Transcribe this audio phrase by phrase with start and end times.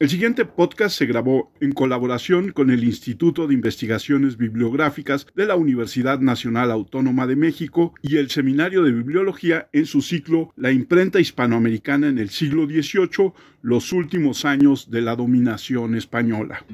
[0.00, 5.56] El siguiente podcast se grabó en colaboración con el Instituto de Investigaciones Bibliográficas de la
[5.56, 11.20] Universidad Nacional Autónoma de México y el Seminario de Bibliología en su ciclo La imprenta
[11.20, 16.64] hispanoamericana en el siglo XVIII, los últimos años de la dominación española.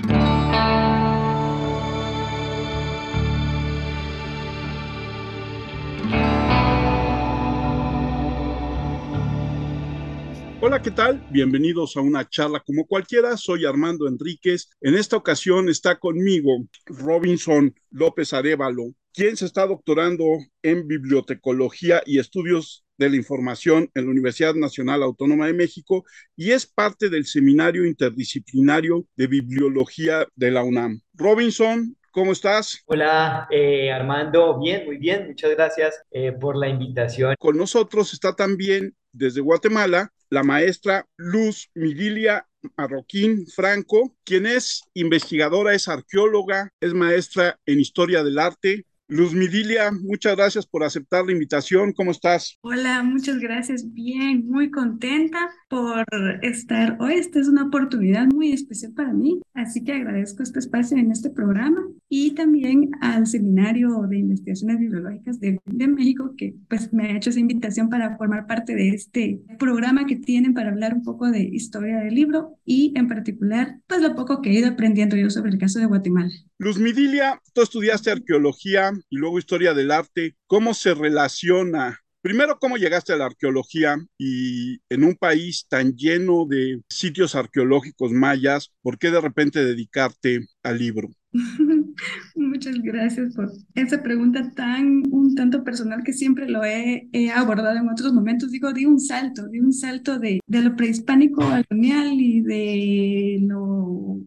[10.58, 11.22] Hola, ¿qué tal?
[11.30, 13.36] Bienvenidos a una charla como cualquiera.
[13.36, 14.70] Soy Armando Enríquez.
[14.80, 20.24] En esta ocasión está conmigo Robinson López Arevalo, quien se está doctorando
[20.62, 26.52] en bibliotecología y estudios de la información en la Universidad Nacional Autónoma de México y
[26.52, 31.02] es parte del Seminario Interdisciplinario de Bibliología de la UNAM.
[31.12, 32.82] Robinson, ¿Cómo estás?
[32.86, 34.58] Hola, eh, Armando.
[34.58, 35.26] Bien, muy bien.
[35.26, 37.34] Muchas gracias eh, por la invitación.
[37.38, 45.74] Con nosotros está también desde Guatemala la maestra Luz Miguelia Marroquín Franco, quien es investigadora,
[45.74, 51.30] es arqueóloga, es maestra en historia del arte, Luz Midilia, muchas gracias por aceptar la
[51.30, 51.92] invitación.
[51.92, 52.58] ¿Cómo estás?
[52.62, 53.92] Hola, muchas gracias.
[53.92, 56.04] Bien, muy contenta por
[56.42, 57.14] estar hoy.
[57.14, 61.30] Esta es una oportunidad muy especial para mí, así que agradezco este espacio en este
[61.30, 67.16] programa y también al Seminario de Investigaciones Bibliológicas de, de México, que pues me ha
[67.16, 71.30] hecho esa invitación para formar parte de este programa que tienen para hablar un poco
[71.30, 75.30] de historia del libro y en particular pues lo poco que he ido aprendiendo yo
[75.30, 76.32] sobre el caso de Guatemala.
[76.58, 80.36] Luz Midilia, tú estudiaste arqueología y luego historia del arte.
[80.46, 82.00] ¿Cómo se relaciona?
[82.22, 88.10] Primero, ¿cómo llegaste a la arqueología y en un país tan lleno de sitios arqueológicos
[88.10, 91.10] mayas, por qué de repente dedicarte al libro?
[92.34, 97.90] Muchas gracias por esa pregunta tan un tanto personal que siempre lo he, abordado en
[97.90, 98.50] otros momentos.
[98.50, 104.20] Digo, di un salto, di un salto de, lo prehispánico al colonial y de lo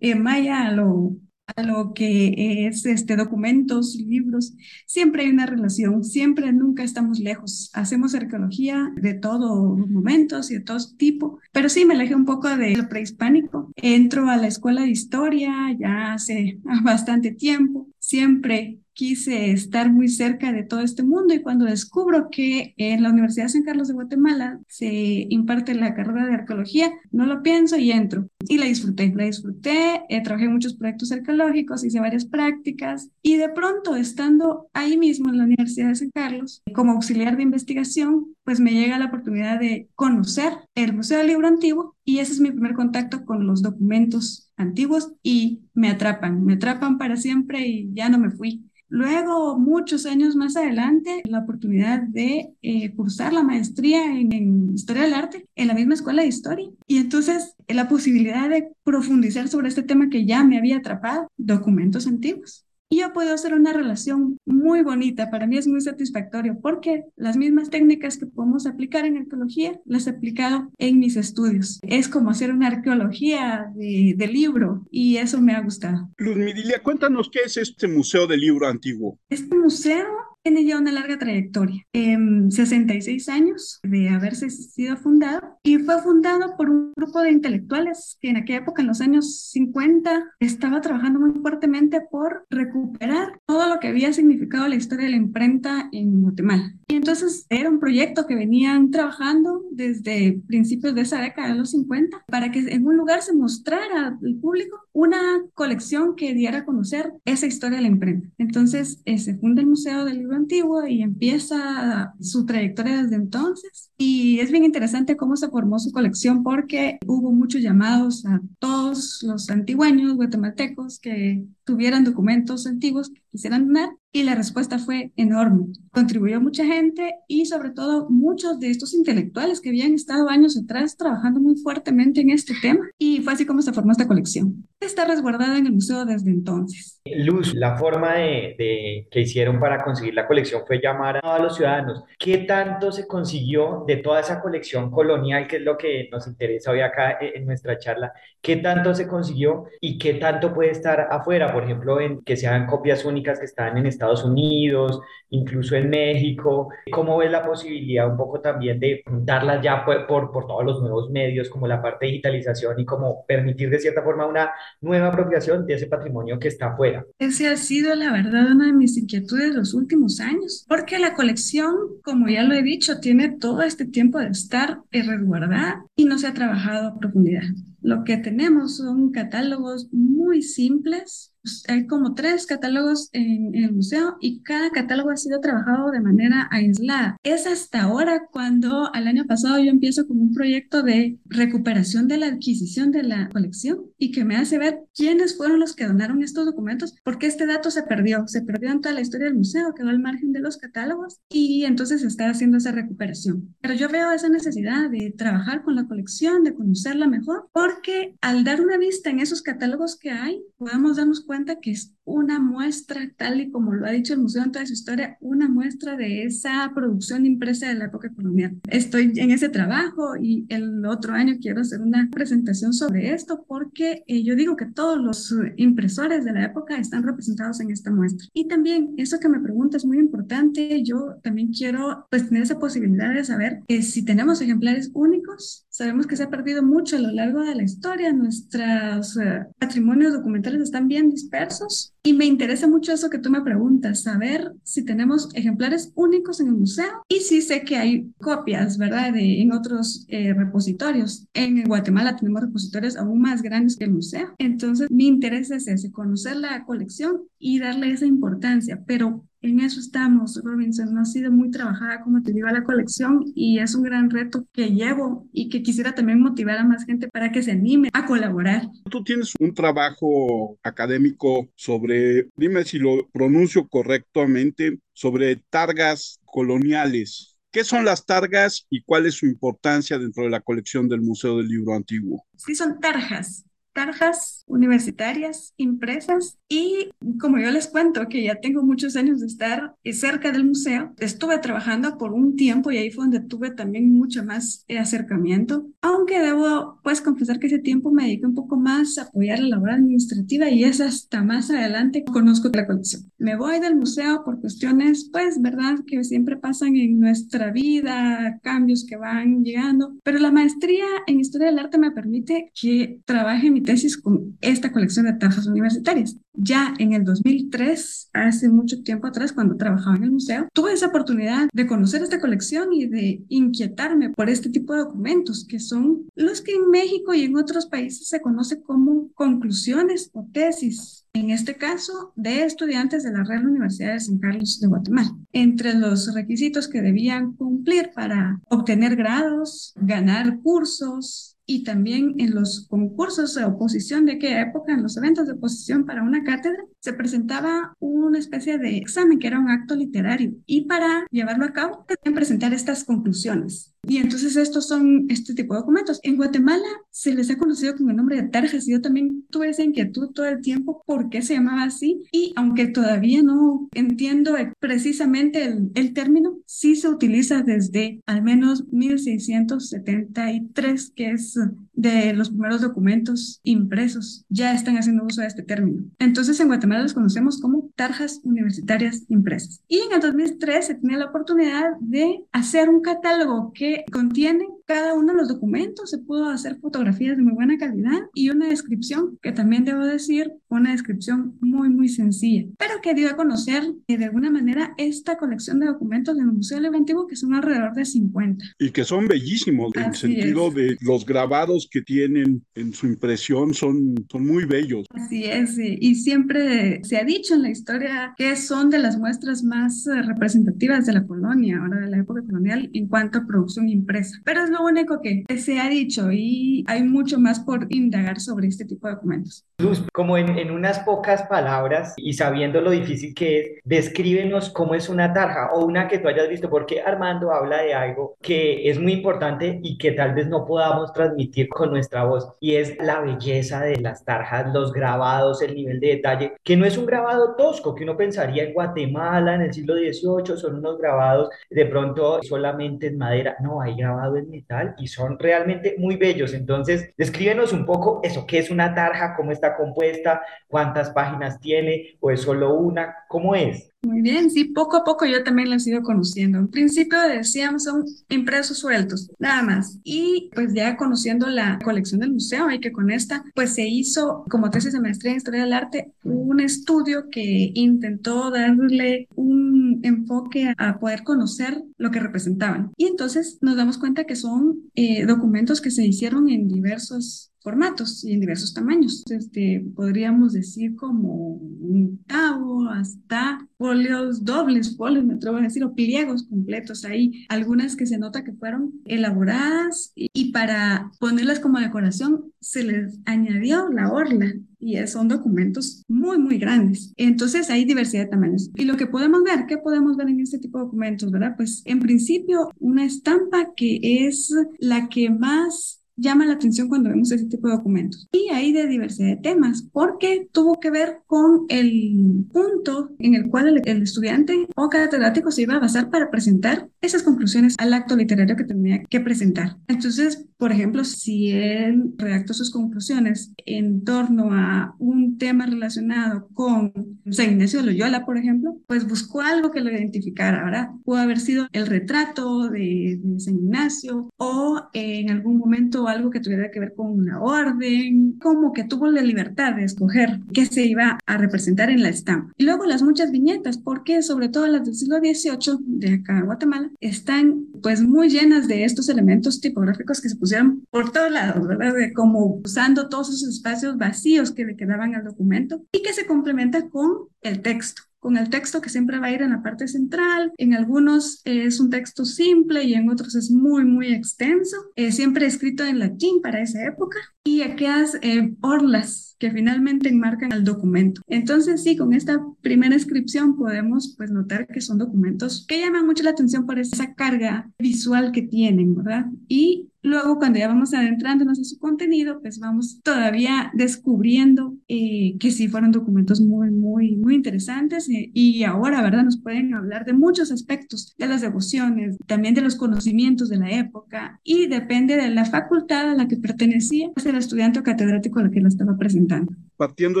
[0.00, 1.16] eh, maya a lo
[1.62, 4.54] lo que es este, documentos, libros,
[4.86, 7.70] siempre hay una relación, siempre, nunca estamos lejos.
[7.74, 12.54] Hacemos arqueología de todos momentos y de todo tipo, pero sí me alejé un poco
[12.56, 13.72] de lo prehispánico.
[13.76, 20.52] Entro a la escuela de historia ya hace bastante tiempo, siempre quise estar muy cerca
[20.52, 23.94] de todo este mundo y cuando descubro que en la Universidad de San Carlos de
[23.94, 28.28] Guatemala se imparte la carrera de arqueología, no lo pienso y entro.
[28.48, 33.36] Y la disfruté, la disfruté, eh, trabajé en muchos proyectos arqueológicos, hice varias prácticas y
[33.36, 38.34] de pronto estando ahí mismo en la Universidad de San Carlos como auxiliar de investigación,
[38.44, 42.40] pues me llega la oportunidad de conocer el Museo del Libro Antiguo y ese es
[42.40, 47.90] mi primer contacto con los documentos antiguos y me atrapan, me atrapan para siempre y
[47.92, 48.64] ya no me fui.
[48.88, 55.14] Luego, muchos años más adelante, la oportunidad de eh, cursar la maestría en, Historia del
[55.14, 56.68] Arte en la misma escuela de Historia.
[56.86, 62.06] Y entonces, la posibilidad de profundizar sobre este tema que ya me había atrapado, documentos
[62.06, 62.65] antiguos.
[62.88, 67.36] Y yo puedo hacer una relación muy bonita, para mí es muy satisfactorio, porque las
[67.36, 71.80] mismas técnicas que podemos aplicar en arqueología las he aplicado en mis estudios.
[71.82, 76.10] Es como hacer una arqueología de, de libro y eso me ha gustado.
[76.16, 79.18] Luz Midilia, cuéntanos qué es este Museo del Libro Antiguo.
[79.30, 80.06] Este museo
[80.46, 86.70] tiene ya una larga trayectoria, 66 años de haberse sido fundado y fue fundado por
[86.70, 91.32] un grupo de intelectuales que en aquella época, en los años 50, estaba trabajando muy
[91.40, 96.72] fuertemente por recuperar todo lo que había significado la historia de la imprenta en Guatemala.
[96.86, 101.72] Y entonces era un proyecto que venían trabajando desde principios de esa década de los
[101.72, 106.64] 50 para que en un lugar se mostrara al público una colección que diera a
[106.64, 108.28] conocer esa historia de la imprenta.
[108.38, 113.90] Entonces eh, se funda el Museo del Libro Antiguo y empieza su trayectoria desde entonces.
[113.98, 119.22] Y es bien interesante cómo se formó su colección porque hubo muchos llamados a todos
[119.22, 125.66] los antigüeños guatemaltecos que tuvieran documentos antiguos que quisieran donar y la respuesta fue enorme.
[125.92, 130.96] Contribuyó mucha gente y sobre todo muchos de estos intelectuales que habían estado años atrás
[130.96, 134.66] trabajando muy fuertemente en este tema y fue así como se formó esta colección.
[134.80, 137.00] Está resguardada en el museo desde entonces.
[137.04, 142.02] Luz, la forma de, que hicieron para conseguir la colección fue llamar a los ciudadanos.
[142.18, 146.70] ¿Qué tanto se consiguió de toda esa colección colonial, que es lo que nos interesa
[146.70, 148.12] hoy acá en nuestra charla?
[148.40, 151.52] ¿Qué tanto se consiguió y qué tanto puede estar afuera?
[151.52, 155.00] Por ejemplo, en que sean copias únicas que están en Estados Estados Unidos,
[155.30, 156.68] incluso en México.
[156.92, 160.80] ¿Cómo ves la posibilidad un poco también de darlas ya por, por, por, todos los
[160.80, 164.50] nuevos medios, como la parte de digitalización y como permitir de cierta forma una
[164.80, 167.04] nueva apropiación de ese patrimonio que está afuera?
[167.18, 171.74] Ese ha sido, la verdad, una de mis inquietudes los últimos años, porque la colección,
[172.02, 176.26] como ya lo he dicho, tiene todo este tiempo de estar resguardada y no se
[176.26, 177.42] ha trabajado a profundidad.
[177.80, 181.32] Lo que tenemos son catálogos muy simples
[181.68, 186.48] hay como tres catálogos en, el museo y cada catálogo ha sido trabajado de manera
[186.50, 187.16] aislada.
[187.22, 192.18] Es hasta ahora cuando al año pasado yo empiezo con un proyecto de recuperación de
[192.18, 196.22] la adquisición de la colección y que me hace ver quiénes fueron los que donaron
[196.22, 199.74] estos documentos, porque este dato se perdió, se perdió en toda la historia del museo,
[199.74, 203.54] quedó al margen de los catálogos y entonces se está haciendo esa recuperación.
[203.60, 208.44] Pero yo veo esa necesidad de trabajar con la colección, de conocerla mejor, porque al
[208.44, 213.10] dar una vista en esos catálogos que hay, podemos darnos cuenta que es una muestra,
[213.16, 216.22] tal y como lo ha dicho el museo en toda su historia, una muestra de
[216.24, 218.58] esa producción impresa de la época colonial.
[218.70, 224.04] Estoy en ese trabajo y el otro año quiero hacer una presentación sobre esto porque
[224.06, 228.28] eh, yo digo que todos los impresores de la época están representados en esta muestra.
[228.32, 230.82] Y también eso que me pregunta es muy importante.
[230.84, 236.06] Yo también quiero pues tener esa posibilidad de saber que si tenemos ejemplares únicos, sabemos
[236.06, 238.12] que se ha perdido mucho a lo largo de la historia.
[238.12, 243.40] Nuestros eh, patrimonios documentales están bien dispersos y me interesa mucho eso que tú me
[243.40, 248.78] preguntas, saber si tenemos ejemplares únicos en el museo y si sé que hay copias,
[248.78, 251.26] ¿verdad?, en otros eh, repositorios.
[251.34, 254.36] En Guatemala tenemos repositorios aún más grandes que el museo.
[254.38, 259.80] Entonces, mi interés es ese, conocer la colección y darle esa importancia, pero en eso
[259.80, 260.92] estamos, Robinson.
[260.94, 264.46] No ha sido muy trabajada, como te digo, la colección y es un gran reto
[264.52, 268.06] que llevo y que quisiera también motivar a más gente para que se anime a
[268.06, 268.68] colaborar.
[268.90, 277.38] Tú tienes un trabajo académico sobre, dime si lo pronuncio correctamente, sobre targas coloniales.
[277.50, 281.38] ¿Qué son las targas y cuál es su importancia dentro de la colección del Museo
[281.38, 282.26] del Libro Antiguo?
[282.36, 283.45] Sí, son tarjas
[283.76, 286.88] tarjas universitarias impresas y
[287.20, 291.38] como yo les cuento que ya tengo muchos años de estar cerca del museo, estuve
[291.38, 296.80] trabajando por un tiempo y ahí fue donde tuve también mucho más acercamiento, aunque debo
[296.82, 300.48] pues confesar que ese tiempo me dediqué un poco más a apoyar la labor administrativa
[300.48, 303.12] y es hasta más adelante que conozco la colección.
[303.18, 308.86] Me voy del museo por cuestiones pues verdad que siempre pasan en nuestra vida, cambios
[308.86, 313.65] que van llegando, pero la maestría en historia del arte me permite que trabaje mi
[313.66, 316.16] tesis con esta colección de tarjas universitarias.
[316.32, 320.86] Ya en el 2003, hace mucho tiempo atrás, cuando trabajaba en el museo, tuve esa
[320.86, 326.06] oportunidad de conocer esta colección y de inquietarme por este tipo de documentos, que son
[326.14, 331.30] los que en México y en otros países se conoce como conclusiones o tesis en
[331.30, 335.16] este caso, de estudiantes de la Real Universidad de San Carlos de Guatemala.
[335.32, 342.66] Entre los requisitos que debían cumplir para obtener grados, ganar cursos, y también en los
[342.68, 346.92] concursos de oposición de aquella época, en los eventos de oposición para una cátedra, se
[346.92, 351.86] presentaba una especie de examen que era un acto literario y para llevarlo a cabo
[351.88, 353.75] debían presentar estas conclusiones.
[353.88, 356.00] Y entonces estos son este tipo de documentos.
[356.02, 359.50] En Guatemala se les ha conocido con el nombre de tarjas y yo también tuve
[359.50, 364.34] esa inquietud todo el tiempo por qué se llamaba así y aunque todavía no entiendo
[364.58, 371.38] precisamente el, el término, sí se utiliza desde al menos 1673, que es
[371.76, 375.84] de los primeros documentos impresos, ya están haciendo uso de este término.
[375.98, 379.62] Entonces en Guatemala los conocemos como tarjas universitarias impresas.
[379.68, 384.94] Y en el 2003 se tenía la oportunidad de hacer un catálogo que contiene cada
[384.94, 389.18] uno de los documentos, se pudo hacer fotografías de muy buena calidad y una descripción
[389.22, 394.04] que también debo decir, una descripción muy, muy sencilla, pero que dio a conocer de
[394.04, 398.44] alguna manera esta colección de documentos del Museo del Antiguo, que son alrededor de 50.
[398.58, 403.54] Y que son bellísimos, en el sentido de los grabados que tienen en su impresión
[403.54, 404.86] son, son muy bellos.
[404.90, 409.44] Así es, y siempre se ha dicho en la historia que son de las muestras
[409.44, 413.68] más eh, representativas de la colonia, ahora de la época colonial, en cuanto a producción
[413.68, 414.20] impresa.
[414.24, 418.48] Pero es lo único que se ha dicho y hay mucho más por indagar sobre
[418.48, 419.44] este tipo de documentos.
[419.92, 424.88] Como en, en unas pocas palabras y sabiendo lo difícil que es, descríbenos cómo es
[424.88, 428.78] una tarja o una que tú hayas visto, porque Armando habla de algo que es
[428.78, 433.00] muy importante y que tal vez no podamos transmitir con nuestra voz y es la
[433.00, 437.34] belleza de las tarjas, los grabados, el nivel de detalle, que no es un grabado
[437.36, 442.22] tosco que uno pensaría en Guatemala en el siglo XVIII, son unos grabados de pronto
[442.22, 444.30] solamente en madera, no, hay grabado en
[444.78, 446.34] y son realmente muy bellos.
[446.34, 451.96] Entonces, descríbenos un poco eso, qué es una tarja, cómo está compuesta, cuántas páginas tiene
[452.00, 453.72] o es solo una, cómo es.
[453.82, 456.38] Muy bien, sí, poco a poco yo también las he ido conociendo.
[456.38, 459.78] En principio decíamos son impresos sueltos, nada más.
[459.84, 464.24] Y pues ya conociendo la colección del museo y que con esta pues se hizo
[464.28, 470.52] como tesis de maestría en historia del arte un estudio que intentó darle un enfoque
[470.58, 472.72] a poder conocer lo que representaban.
[472.76, 478.02] Y entonces nos damos cuenta que son eh, documentos que se hicieron en diversos formatos
[478.04, 479.04] y en diversos tamaños.
[479.08, 485.72] Este, podríamos decir como un octavo hasta folios dobles, folios, me atrevo a decir, o
[485.72, 486.84] pliegos completos.
[486.84, 492.64] Hay algunas que se nota que fueron elaboradas y, y para ponerlas como decoración se
[492.64, 496.92] les añadió la orla y son documentos muy, muy grandes.
[496.96, 498.50] Entonces hay diversidad de tamaños.
[498.56, 501.34] Y lo que podemos ver, ¿qué podemos ver en este tipo de documentos, verdad?
[501.36, 507.10] Pues en principio una estampa que es la que más llama la atención cuando vemos
[507.10, 508.08] ese tipo de documentos.
[508.12, 513.28] Y hay de diversidad de temas, porque tuvo que ver con el punto en el
[513.28, 517.96] cual el, estudiante o catedrático se iba a basar para presentar esas conclusiones al acto
[517.96, 519.56] literario que tenía que presentar.
[519.68, 526.72] Entonces, por ejemplo, si él redactó sus conclusiones en torno a un tema relacionado con
[527.10, 530.68] San Ignacio de Loyola, por ejemplo, pues buscó algo que lo identificara, ¿verdad?
[530.84, 536.20] Pudo haber sido el retrato de, de San Ignacio o en algún momento algo que
[536.20, 540.66] tuviera que ver con una orden, como que tuvo la libertad de escoger qué se
[540.66, 542.32] iba a representar en la estampa.
[542.36, 546.26] Y luego las muchas viñetas, porque sobre todo las del siglo XVIII de acá en
[546.26, 550.25] Guatemala están pues muy llenas de estos elementos tipográficos que se pusieron
[550.70, 551.74] por todos lados, ¿verdad?
[551.94, 556.68] como usando todos esos espacios vacíos que le quedaban al documento y que se complementa
[556.68, 560.32] con el texto con el texto que siempre va a ir en la parte central.
[560.38, 565.26] En algunos es un texto simple y en otros es muy, muy extenso, eh, siempre
[565.26, 566.98] escrito en latín para esa época.
[567.24, 571.00] Y aquellas eh, orlas que finalmente enmarcan el documento.
[571.08, 576.04] Entonces, sí, con esta primera inscripción podemos pues notar que son documentos que llaman mucho
[576.04, 579.06] la atención por esa carga visual que tienen, ¿verdad?
[579.26, 585.30] Y Luego, cuando ya vamos adentrándonos en su contenido, pues vamos todavía descubriendo eh, que
[585.30, 589.04] sí fueron documentos muy, muy, muy interesantes eh, y ahora, ¿verdad?
[589.04, 593.52] Nos pueden hablar de muchos aspectos de las devociones, también de los conocimientos de la
[593.52, 598.24] época y depende de la facultad a la que pertenecía el estudiante o catedrático a
[598.24, 600.00] la que lo estaba presentando partiendo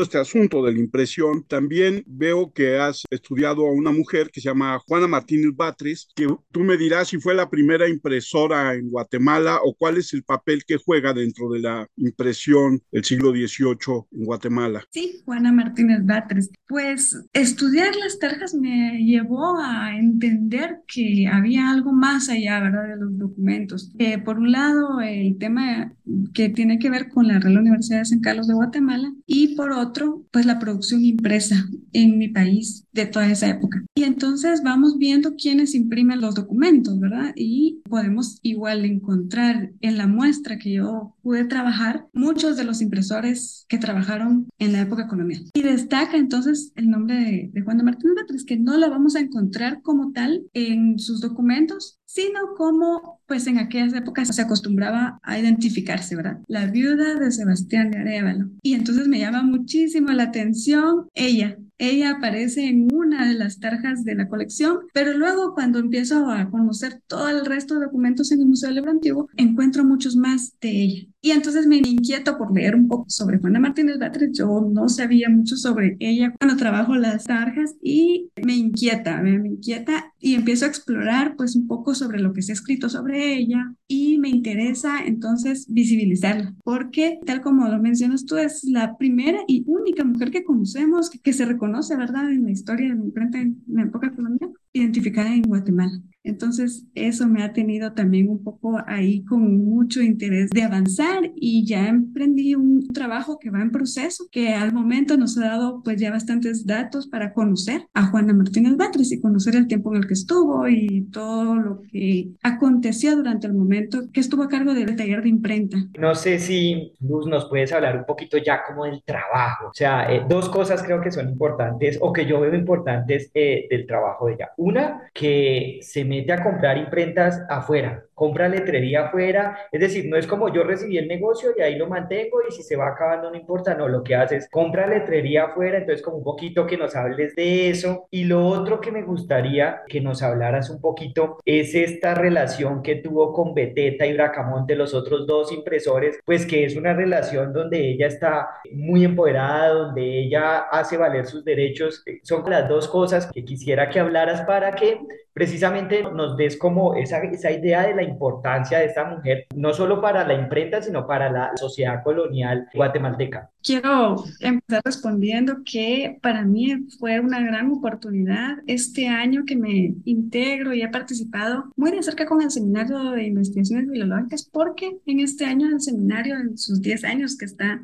[0.00, 4.40] de este asunto de la impresión, también veo que has estudiado a una mujer que
[4.40, 8.90] se llama Juana Martínez Batres, que tú me dirás si fue la primera impresora en
[8.90, 14.04] Guatemala o cuál es el papel que juega dentro de la impresión del siglo XVIII
[14.12, 14.84] en Guatemala.
[14.90, 16.50] Sí, Juana Martínez Batres.
[16.68, 22.96] Pues estudiar las tarjas me llevó a entender que había algo más allá, ¿verdad?, de
[22.96, 23.92] los documentos.
[23.98, 25.92] Eh, por un lado, el tema
[26.34, 29.54] que tiene que ver con la Real Universidad de San Carlos de Guatemala y y
[29.54, 33.84] por otro, pues la producción impresa en mi país de toda esa época.
[33.94, 37.32] Y entonces vamos viendo quiénes imprimen los documentos, ¿verdad?
[37.36, 43.64] Y podemos igual encontrar en la muestra que yo pude trabajar muchos de los impresores
[43.68, 45.44] que trabajaron en la época colonial.
[45.54, 49.16] Y destaca entonces el nombre de, de Juan de Martínez Batres, que no lo vamos
[49.16, 55.18] a encontrar como tal en sus documentos, sino como pues en aquellas épocas se acostumbraba
[55.22, 56.38] a identificarse, ¿verdad?
[56.46, 58.48] La viuda de Sebastián de Arevalo.
[58.62, 64.04] Y entonces me llama muchísimo la atención ella, ella aparece en una de las tarjas
[64.04, 68.40] de la colección, pero luego cuando empiezo a conocer todo el resto de documentos en
[68.40, 71.06] el Museo del Libro Antiguo, encuentro muchos más de ella.
[71.20, 74.30] Y entonces me inquieto por leer un poco sobre Juana Martínez Batres.
[74.32, 79.48] Yo no sabía mucho sobre ella cuando trabajo las tarjas y me inquieta, me, me
[79.48, 83.34] inquieta y empiezo a explorar pues un poco sobre lo que se ha escrito sobre
[83.34, 89.40] ella y me interesa entonces visibilizarla, porque tal como lo mencionas tú, es la primera
[89.46, 93.62] y única mujer que conocemos que, que se reconoce conoce, ¿verdad?, en la historia en
[93.66, 96.00] la época colonial, identificada en Guatemala.
[96.26, 101.64] Entonces, eso me ha tenido también un poco ahí con mucho interés de avanzar y
[101.64, 106.00] ya emprendí un trabajo que va en proceso, que al momento nos ha dado pues
[106.00, 110.08] ya bastantes datos para conocer a Juana Martínez Batres y conocer el tiempo en el
[110.08, 114.96] que estuvo y todo lo que aconteció durante el momento que estuvo a cargo del
[114.96, 115.78] taller de imprenta.
[115.96, 119.68] No sé si Luz nos puedes hablar un poquito ya como del trabajo.
[119.68, 123.66] O sea, eh, dos cosas creo que son importantes o que yo veo importantes eh,
[123.70, 124.50] del trabajo de ella.
[124.56, 130.26] Una, que se me a comprar imprentas afuera, compra letrería afuera, es decir, no es
[130.26, 133.36] como yo recibí el negocio y ahí lo mantengo y si se va acabando no
[133.36, 137.36] importa, no, lo que haces, compra letrería afuera, entonces como un poquito que nos hables
[137.36, 138.08] de eso.
[138.10, 142.96] Y lo otro que me gustaría que nos hablaras un poquito es esta relación que
[142.96, 147.90] tuvo con Beteta y Bracamonte, los otros dos impresores, pues que es una relación donde
[147.90, 152.02] ella está muy empoderada, donde ella hace valer sus derechos.
[152.22, 154.98] Son las dos cosas que quisiera que hablaras para que
[155.36, 160.00] precisamente nos des como esa, esa idea de la importancia de esta mujer, no solo
[160.00, 163.50] para la imprenta, sino para la sociedad colonial guatemalteca?
[163.62, 170.72] Quiero empezar respondiendo que para mí fue una gran oportunidad este año que me integro
[170.72, 175.44] y he participado muy de cerca con el Seminario de Investigaciones Biológicas, porque en este
[175.44, 177.82] año el seminario, en sus 10 años que está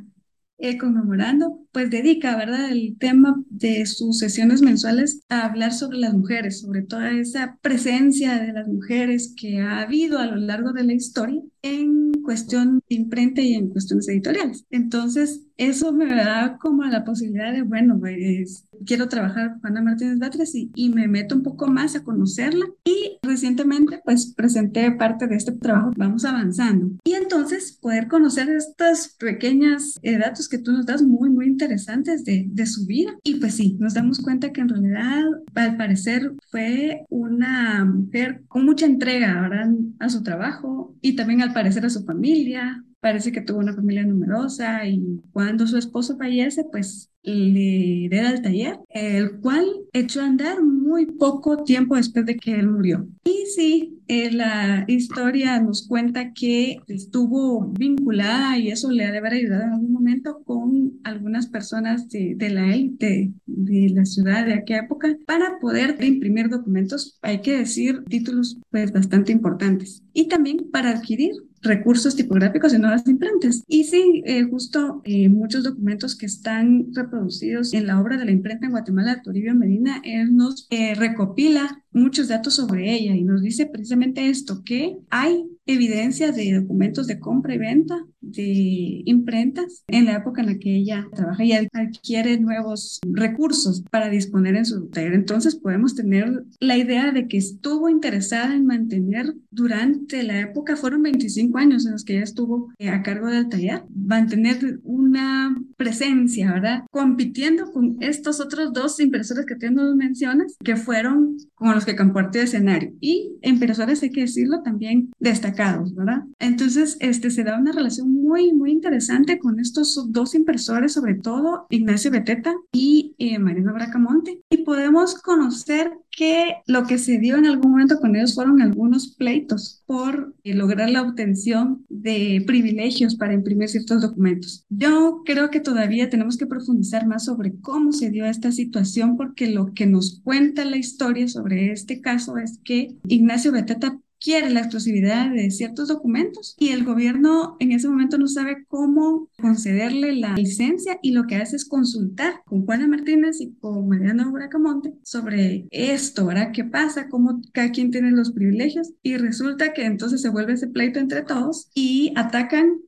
[0.63, 6.15] eh, conmemorando, pues dedica, ¿verdad?, el tema de sus sesiones mensuales a hablar sobre las
[6.15, 10.85] mujeres, sobre toda esa presencia de las mujeres que ha habido a lo largo de
[10.85, 14.65] la historia en cuestión de imprenta y en cuestiones editoriales.
[14.71, 20.19] Entonces, eso me da como la posibilidad de, bueno, pues quiero trabajar con Ana Martínez
[20.19, 25.37] Batres y, me meto un poco más a conocerla y recientemente pues presenté parte de
[25.37, 26.91] este trabajo, vamos avanzando.
[27.05, 32.25] Y entonces poder conocer estas pequeñas eh, datos que tú nos das muy, muy interesantes
[32.25, 33.13] de, de su vida.
[33.23, 35.23] Y pues sí, nos damos cuenta que en realidad
[35.55, 39.71] al parecer fue una mujer con mucha entrega ¿verdad?
[39.99, 44.07] a su trabajo y también al parecer a su familia, parece que tuvo una familia
[44.07, 50.27] numerosa y cuando su esposo fallece, pues le hereda el taller, el cual echó a
[50.27, 53.09] andar muy poco tiempo después de que él murió.
[53.25, 59.19] Y sí, eh, la historia nos cuenta que estuvo vinculada y eso le ha de
[59.19, 64.47] haber ayudado en algún momento con algunas personas de, de la élite de la ciudad
[64.47, 70.29] de aquella época para poder imprimir documentos, hay que decir títulos pues bastante importantes y
[70.29, 71.33] también para adquirir
[71.63, 73.65] recursos tipográficos y nuevas imprentas.
[73.67, 78.33] Y sí, eh, justo eh, muchos documentos que están reproducidos en la obra de la
[78.33, 83.43] imprenta en Guatemala Toribio Medina, él nos eh, recopila muchos datos sobre ella y nos
[83.43, 90.07] dice precisamente esto, que hay evidencia de documentos de compra y venta de imprentas en
[90.07, 94.89] la época en la que ella trabaja y adquiere nuevos recursos para disponer en su
[94.89, 95.15] taller.
[95.15, 101.03] Entonces podemos tener la idea de que estuvo interesada en mantener durante la época, fueron
[101.03, 106.53] 25 años en los que ella estuvo eh, a cargo del taller, mantener una presencia,
[106.53, 106.85] ¿verdad?
[106.91, 111.97] Compitiendo con estos otros dos impresores que tú nos mencionas, que fueron con los que
[111.97, 116.23] compartió escenario y impresores, hay que decirlo, también destacados, ¿verdad?
[116.39, 121.67] Entonces, este, se da una relación muy, muy interesante con estos dos impresores, sobre todo
[121.71, 127.47] Ignacio Beteta y eh, Mariano Bracamonte, y podemos conocer que lo que se dio en
[127.47, 133.33] algún momento con ellos fueron algunos pleitos por eh, lograr la obtención de privilegios para
[133.33, 134.65] imprimir ciertos documentos.
[134.69, 139.51] Yo creo que todavía tenemos que profundizar más sobre cómo se dio esta situación porque
[139.51, 144.61] lo que nos cuenta la historia sobre este caso es que Ignacio Beteta quiere la
[144.61, 150.35] exclusividad de ciertos documentos y el gobierno en ese momento no sabe cómo concederle la
[150.35, 155.67] licencia y lo que hace es consultar con Juana Martínez y con Mariano Bracamonte sobre
[155.71, 156.53] esto, ¿verdad?
[156.53, 157.09] ¿Qué pasa?
[157.09, 158.93] ¿Cómo cada quien tiene los privilegios?
[159.03, 162.81] Y resulta que entonces se vuelve ese pleito entre todos y atacan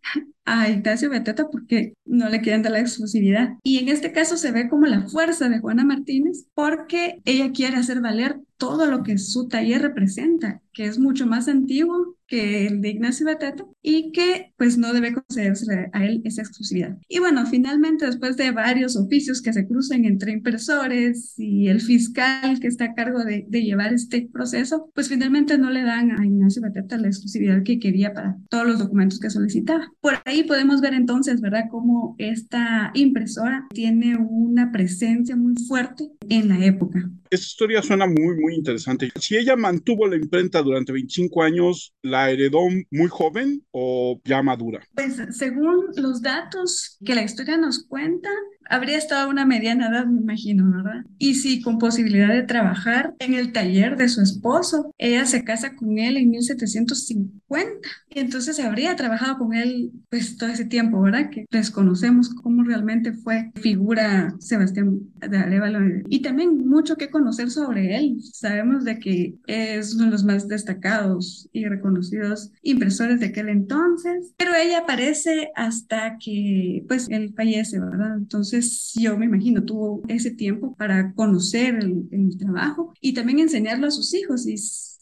[0.44, 3.54] a Ignacio Beteta porque no le quieren dar la exclusividad.
[3.62, 7.76] Y en este caso se ve como la fuerza de Juana Martínez porque ella quiere
[7.76, 12.80] hacer valer todo lo que su taller representa, que es mucho más antiguo que el
[12.80, 16.96] de Ignacio Beteta y que pues no debe concederse a él esa exclusividad.
[17.08, 22.60] Y bueno, finalmente después de varios oficios que se cruzan entre impresores y el fiscal
[22.60, 26.24] que está a cargo de, de llevar este proceso, pues finalmente no le dan a
[26.24, 29.92] Ignacio Beteta la exclusividad que quería para todos los documentos que solicitaba.
[30.00, 36.48] Por ahí podemos ver entonces, ¿verdad?, cómo esta impresora tiene una presencia muy fuerte en
[36.48, 37.10] la época.
[37.34, 39.10] Esta historia suena muy, muy interesante.
[39.18, 42.60] Si ella mantuvo la imprenta durante 25 años, ¿la heredó
[42.92, 44.86] muy joven o ya madura?
[44.94, 48.28] Pues según los datos que la historia nos cuenta,
[48.70, 51.04] habría estado una mediana edad, me imagino, ¿verdad?
[51.18, 54.92] Y sí, con posibilidad de trabajar en el taller de su esposo.
[54.96, 60.50] Ella se casa con él en 1750 y entonces habría trabajado con él pues todo
[60.50, 61.30] ese tiempo, ¿verdad?
[61.30, 65.80] Que desconocemos cómo realmente fue figura Sebastián de Arevalo.
[66.08, 68.18] Y también mucho que conocer sobre él.
[68.22, 74.32] Sabemos de que es uno de los más destacados y reconocidos impresores de aquel entonces,
[74.36, 78.16] pero ella aparece hasta que pues él fallece, ¿verdad?
[78.16, 83.86] Entonces yo me imagino, tuvo ese tiempo para conocer el, el trabajo y también enseñarlo
[83.86, 84.46] a sus hijos.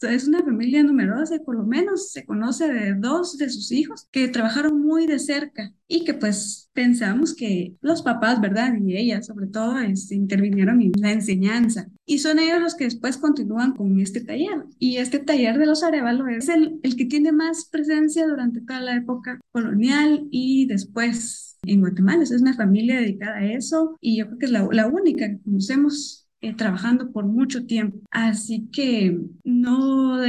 [0.03, 4.07] Es una familia numerosa y por lo menos se conoce de dos de sus hijos
[4.11, 8.73] que trabajaron muy de cerca y que pues pensamos que los papás, ¿verdad?
[8.83, 11.87] Y ella sobre todo este, intervinieron en la enseñanza.
[12.05, 14.63] Y son ellos los que después continúan con este taller.
[14.79, 18.81] Y este taller de los Arevalo es el, el que tiene más presencia durante toda
[18.81, 22.23] la época colonial y después en Guatemala.
[22.23, 25.41] Es una familia dedicada a eso y yo creo que es la, la única que
[25.43, 27.99] conocemos eh, trabajando por mucho tiempo.
[28.11, 30.19] Así que no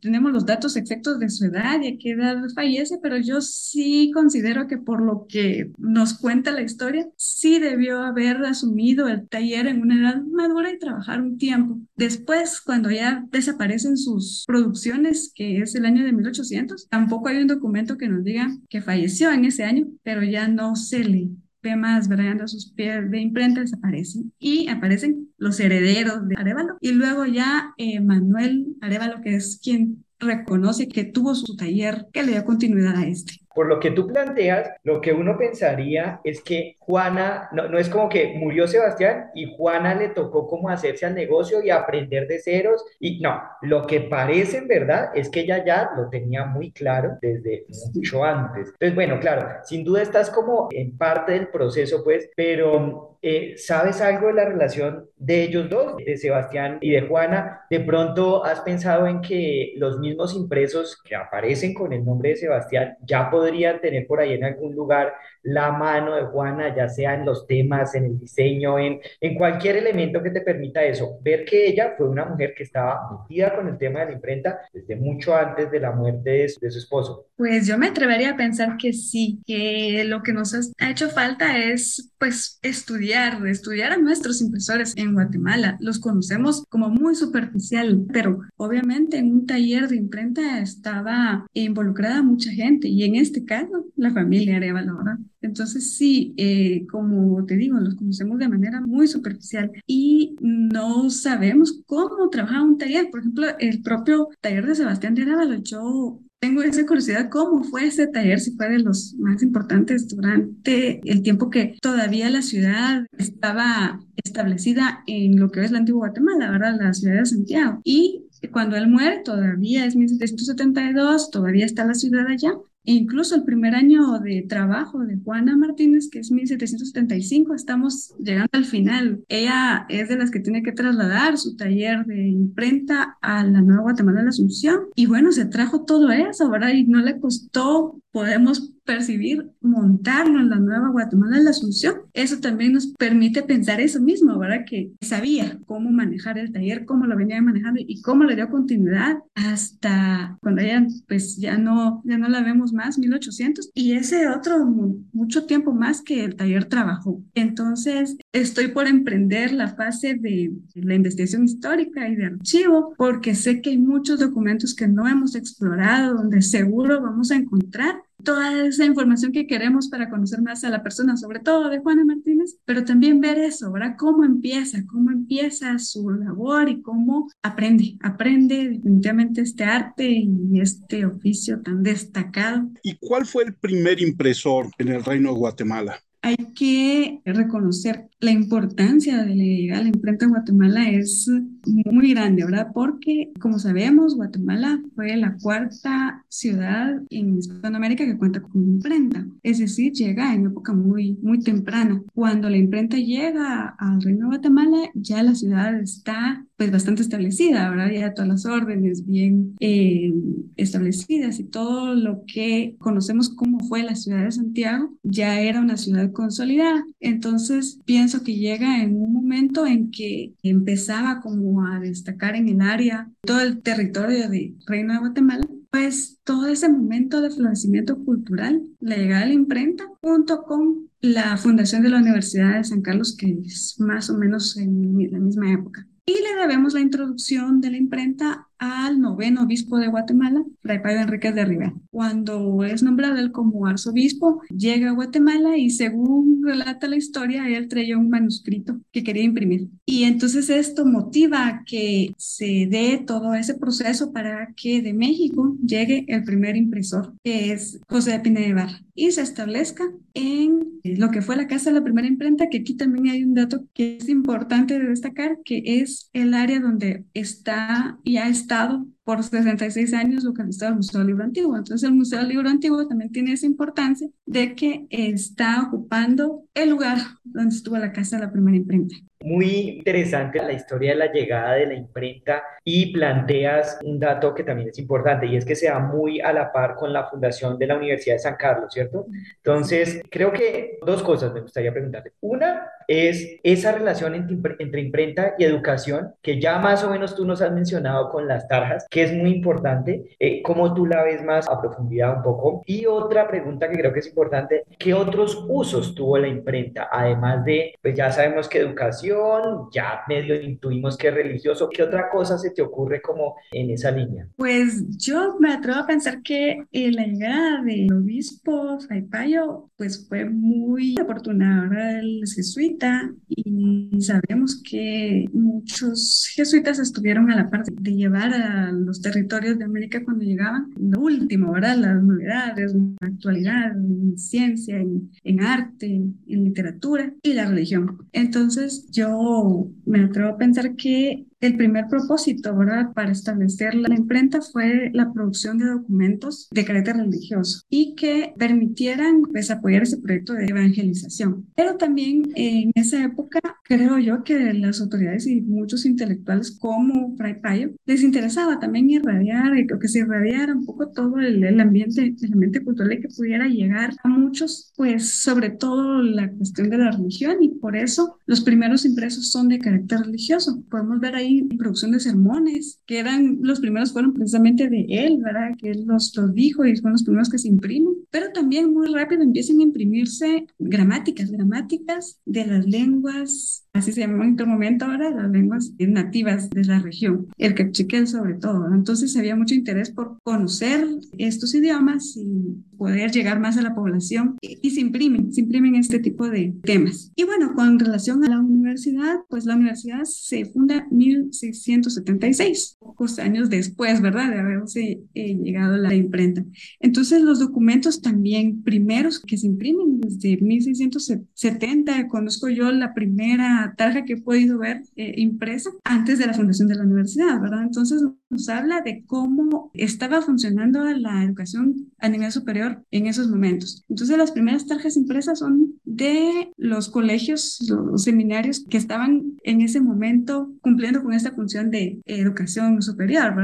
[0.00, 4.12] tenemos los datos exactos de su edad y a qué edad fallece, pero yo sí
[4.14, 9.66] considero que por lo que nos cuenta la historia, sí debió haber asumido el taller
[9.66, 11.80] en una edad madura y trabajar un tiempo.
[11.96, 17.48] Después, cuando ya desaparecen sus producciones, que es el año de 1800, tampoco hay un
[17.48, 21.30] documento que nos diga que falleció en ese año, pero ya no se le
[21.62, 22.46] ve más, ¿verdad?
[22.46, 26.76] sus pies de imprenta desaparecen y aparecen los herederos de Arevalo.
[26.80, 32.22] Y luego ya eh, Manuel Arevalo, que es quien reconoce que tuvo su taller que
[32.22, 33.34] le dio continuidad a este.
[33.58, 37.88] Por lo que tú planteas, lo que uno pensaría es que Juana, no, no es
[37.88, 42.38] como que murió Sebastián y Juana le tocó como hacerse al negocio y aprender de
[42.38, 42.84] ceros.
[43.00, 47.18] Y no, lo que parece en verdad es que ella ya lo tenía muy claro
[47.20, 47.66] desde
[47.96, 48.68] mucho antes.
[48.68, 54.00] Entonces, bueno, claro, sin duda estás como en parte del proceso, pues, pero eh, ¿sabes
[54.00, 57.62] algo de la relación de ellos dos, de Sebastián y de Juana?
[57.68, 62.36] ¿De pronto has pensado en que los mismos impresos que aparecen con el nombre de
[62.36, 67.14] Sebastián ya podrían tener por ahí en algún lugar la mano de Juana, ya sea
[67.14, 71.18] en los temas, en el diseño, en, en cualquier elemento que te permita eso?
[71.20, 74.60] Ver que ella fue una mujer que estaba metida con el tema de la imprenta
[74.72, 77.26] desde mucho antes de la muerte de su, de su esposo.
[77.36, 81.58] Pues yo me atrevería a pensar que sí, que lo que nos ha hecho falta
[81.58, 83.07] es pues estudiar
[83.46, 85.76] estudiar, a nuestros impresores en Guatemala.
[85.80, 92.50] Los conocemos como muy superficial, pero obviamente en un taller de imprenta estaba involucrada mucha
[92.50, 95.18] gente y en este caso la familia Arevalo, ¿verdad?
[95.40, 101.82] Entonces sí, eh, como te digo, los conocemos de manera muy superficial y no sabemos
[101.86, 103.08] cómo trabaja un taller.
[103.10, 107.86] Por ejemplo, el propio taller de Sebastián de Arevalo, yo tengo esa curiosidad, ¿cómo fue
[107.86, 108.38] ese taller?
[108.40, 115.02] Si fue de los más importantes durante el tiempo que todavía la ciudad estaba establecida
[115.06, 116.78] en lo que es la antigua Guatemala, ¿verdad?
[116.80, 117.80] La ciudad de Santiago.
[117.84, 122.52] Y cuando él muere, todavía es 1772, todavía está la ciudad allá,
[122.84, 128.64] incluso el primer año de trabajo de Juana Martínez, que es 1775, estamos llegando al
[128.64, 129.24] final.
[129.28, 133.82] Ella es de las que tiene que trasladar su taller de imprenta a la Nueva
[133.82, 134.80] Guatemala de la Asunción.
[134.94, 136.70] Y bueno, se trajo todo eso, ¿verdad?
[136.70, 141.96] Y no le costó, podemos percibir, montarlo en la Nueva Guatemala de la Asunción.
[142.14, 144.64] Eso también nos permite pensar eso mismo, ¿verdad?
[144.66, 149.18] Que sabía cómo manejar el taller, cómo lo venía manejando y cómo le dio continuidad
[149.34, 154.64] hasta cuando ella pues ya no, ya no la vemos más, 1800, y ese otro
[155.12, 157.22] mucho tiempo más que el taller trabajó.
[157.34, 163.60] Entonces, estoy por emprender la fase de la investigación histórica y de archivo, porque sé
[163.60, 168.84] que hay muchos documentos que no hemos explorado, donde seguro vamos a encontrar toda esa
[168.84, 172.84] información que queremos para conocer más a la persona, sobre todo de Juana Martínez, pero
[172.84, 173.94] también ver eso, ¿verdad?
[173.98, 181.06] Cómo empieza, cómo empieza su labor y cómo aprende, aprende definitivamente este arte y este
[181.06, 182.68] oficio tan destacado.
[182.82, 186.00] ¿Y cuál fue el primer impresor en el Reino de Guatemala?
[186.22, 191.30] Hay que reconocer la importancia de la, imprenta en Guatemala es
[191.66, 192.68] muy grande, ¿verdad?
[192.74, 199.24] Porque, como sabemos, Guatemala fue la cuarta ciudad en Hispanoamérica que cuenta con imprenta.
[199.42, 202.02] Es decir, llega en época muy, muy temprana.
[202.12, 207.70] Cuando la imprenta llega al Reino de Guatemala, ya la ciudad está pues bastante establecida,
[207.70, 207.90] ¿verdad?
[207.92, 210.12] Ya todas las órdenes bien eh,
[210.56, 215.76] establecidas y todo lo que conocemos como fue la ciudad de Santiago ya era una
[215.76, 216.84] ciudad consolidada.
[217.00, 222.60] Entonces, pienso que llega en un momento en que empezaba como a destacar en el
[222.60, 228.62] área todo el territorio de Reino de Guatemala, pues todo ese momento de florecimiento cultural,
[228.80, 233.16] la llegada de la imprenta, junto con la fundación de la Universidad de San Carlos,
[233.16, 235.86] que es más o menos en la misma época.
[236.06, 241.00] Y le debemos la introducción de la imprenta al noveno obispo de Guatemala, Fray Pablo
[241.00, 241.74] Enríquez de Rivera.
[241.90, 247.68] Cuando es nombrado él como arzobispo, llega a Guatemala y según relata la historia, él
[247.68, 249.68] traía un manuscrito que quería imprimir.
[249.86, 256.04] Y entonces esto motiva que se dé todo ese proceso para que de México llegue
[256.08, 261.22] el primer impresor, que es José de Pineda Ibarra, y se establezca en lo que
[261.22, 264.08] fue la casa de la primera imprenta, que aquí también hay un dato que es
[264.08, 270.22] importante de destacar, que es el área donde está y ha estado por 66 años
[270.22, 271.56] localizado el Museo del Libro Antiguo.
[271.56, 276.68] Entonces el Museo del Libro Antiguo también tiene esa importancia de que está ocupando el
[276.68, 278.96] lugar donde estuvo la casa de la primera imprenta.
[279.24, 284.44] Muy interesante la historia de la llegada de la imprenta y planteas un dato que
[284.44, 287.58] también es importante y es que se da muy a la par con la fundación
[287.58, 289.06] de la Universidad de San Carlos, ¿cierto?
[289.36, 292.12] Entonces, creo que dos cosas me gustaría preguntarte.
[292.20, 297.42] Una es esa relación entre, imprenta y educación que ya más o menos tú nos
[297.42, 300.16] has mencionado con las tarjas, que es muy importante.
[300.18, 302.62] Eh, ¿Cómo tú la ves más a profundidad un poco?
[302.66, 306.88] Y otra pregunta que creo que es importante, ¿qué otros usos tuvo la imprenta?
[306.90, 311.68] Además de, pues ya sabemos que educación, ya medio intuimos que religioso.
[311.68, 314.26] ¿Qué otra cosa se te ocurre como en esa línea?
[314.36, 318.78] Pues yo me atrevo a pensar que la llegada del obispo
[319.10, 321.98] Payo pues fue muy afortunada.
[322.00, 322.36] Él es
[322.78, 329.58] jesuita y sabemos que muchos jesuitas estuvieron a la parte de llevar a los territorios
[329.58, 331.76] de América cuando llegaban lo último, ¿verdad?
[331.76, 338.06] Las novedades, la actualidad, en ciencia, en, en arte, en literatura y la religión.
[338.12, 344.40] Entonces, yo me atrevo a pensar que el primer propósito, ¿verdad?, para establecer la imprenta
[344.40, 350.34] fue la producción de documentos de carácter religioso y que permitieran pues, apoyar ese proyecto
[350.34, 351.46] de evangelización.
[351.54, 357.40] Pero también en esa época creo yo que las autoridades y muchos intelectuales como Fray
[357.40, 362.32] Payo les interesaba también irradiar, que se irradiara un poco todo el, el ambiente, el
[362.32, 366.90] ambiente cultural y que pudiera llegar a muchos, pues sobre todo la cuestión de la
[366.90, 370.62] religión y por eso los primeros impresos son de carácter religioso.
[370.70, 371.27] Podemos ver ahí
[371.58, 375.50] producción de sermones, que eran, los primeros fueron precisamente de él, ¿verdad?
[375.58, 378.92] Que él los, los dijo y fueron los primeros que se imprimen, pero también muy
[378.92, 384.84] rápido empiezan a imprimirse gramáticas, gramáticas de las lenguas así se llamó en otro momento
[384.84, 388.72] ahora, las lenguas nativas de la región, el cachiquel sobre todo.
[388.72, 390.86] Entonces había mucho interés por conocer
[391.16, 395.98] estos idiomas y poder llegar más a la población y, se imprimen, se imprimen este
[395.98, 397.12] tipo de temas.
[397.16, 403.18] Y bueno, con relación a la universidad, pues la universidad se funda en 1676, pocos
[403.18, 404.30] años después, ¿verdad?
[404.30, 406.44] De haberse eh, llegado a la imprenta.
[406.80, 414.04] Entonces los documentos también primeros que se imprimen desde 1670, conozco yo la primera tarja
[414.04, 417.62] que he podido ver eh, impresa antes de la fundación de la universidad, ¿verdad?
[417.62, 423.84] Entonces nos habla de cómo estaba funcionando la educación a nivel superior en esos momentos.
[423.88, 429.80] Entonces las primeras tarjas impresas son de los colegios, los seminarios que estaban en ese
[429.80, 433.34] momento cumpliendo con esta función de educación superior.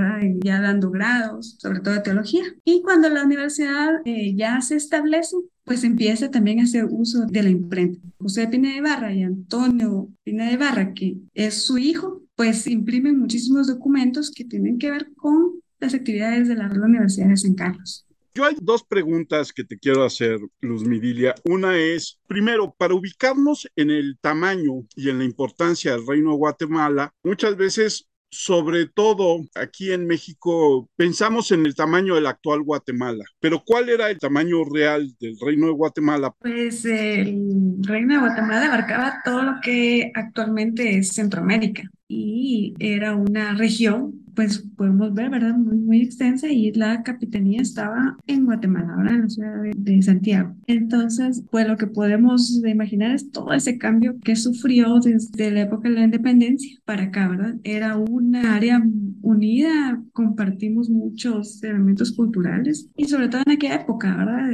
[0.42, 2.44] Ya dando grados, sobre todo de teología.
[2.64, 7.42] Y cuando la universidad eh, ya se establece, pues empieza también a hacer uso de
[7.42, 8.00] la imprenta.
[8.18, 13.18] José Pina de Barra y Antonio Pina de Barra, que es su hijo, pues imprimen
[13.18, 18.06] muchísimos documentos que tienen que ver con las actividades de la Universidad de San Carlos.
[18.36, 21.36] Yo hay dos preguntas que te quiero hacer, Luz Midilia.
[21.44, 26.38] Una es, primero, para ubicarnos en el tamaño y en la importancia del Reino de
[26.38, 33.24] Guatemala, muchas veces sobre todo aquí en México, pensamos en el tamaño del actual Guatemala,
[33.38, 36.34] pero ¿cuál era el tamaño real del Reino de Guatemala?
[36.40, 43.54] Pues el Reino de Guatemala abarcaba todo lo que actualmente es Centroamérica y era una
[43.54, 45.54] región pues podemos ver, ¿verdad?
[45.54, 50.54] Muy, muy extensa y la capitanía estaba en Guatemala, ahora en la ciudad de, Santiago.
[50.66, 55.88] Entonces, pues lo que podemos imaginar es todo ese cambio que sufrió desde la época
[55.88, 57.56] de la independencia para acá, ¿verdad?
[57.64, 58.82] Era una área
[59.22, 64.50] unida, compartimos muchos elementos culturales y sobre todo en aquella época, ¿verdad?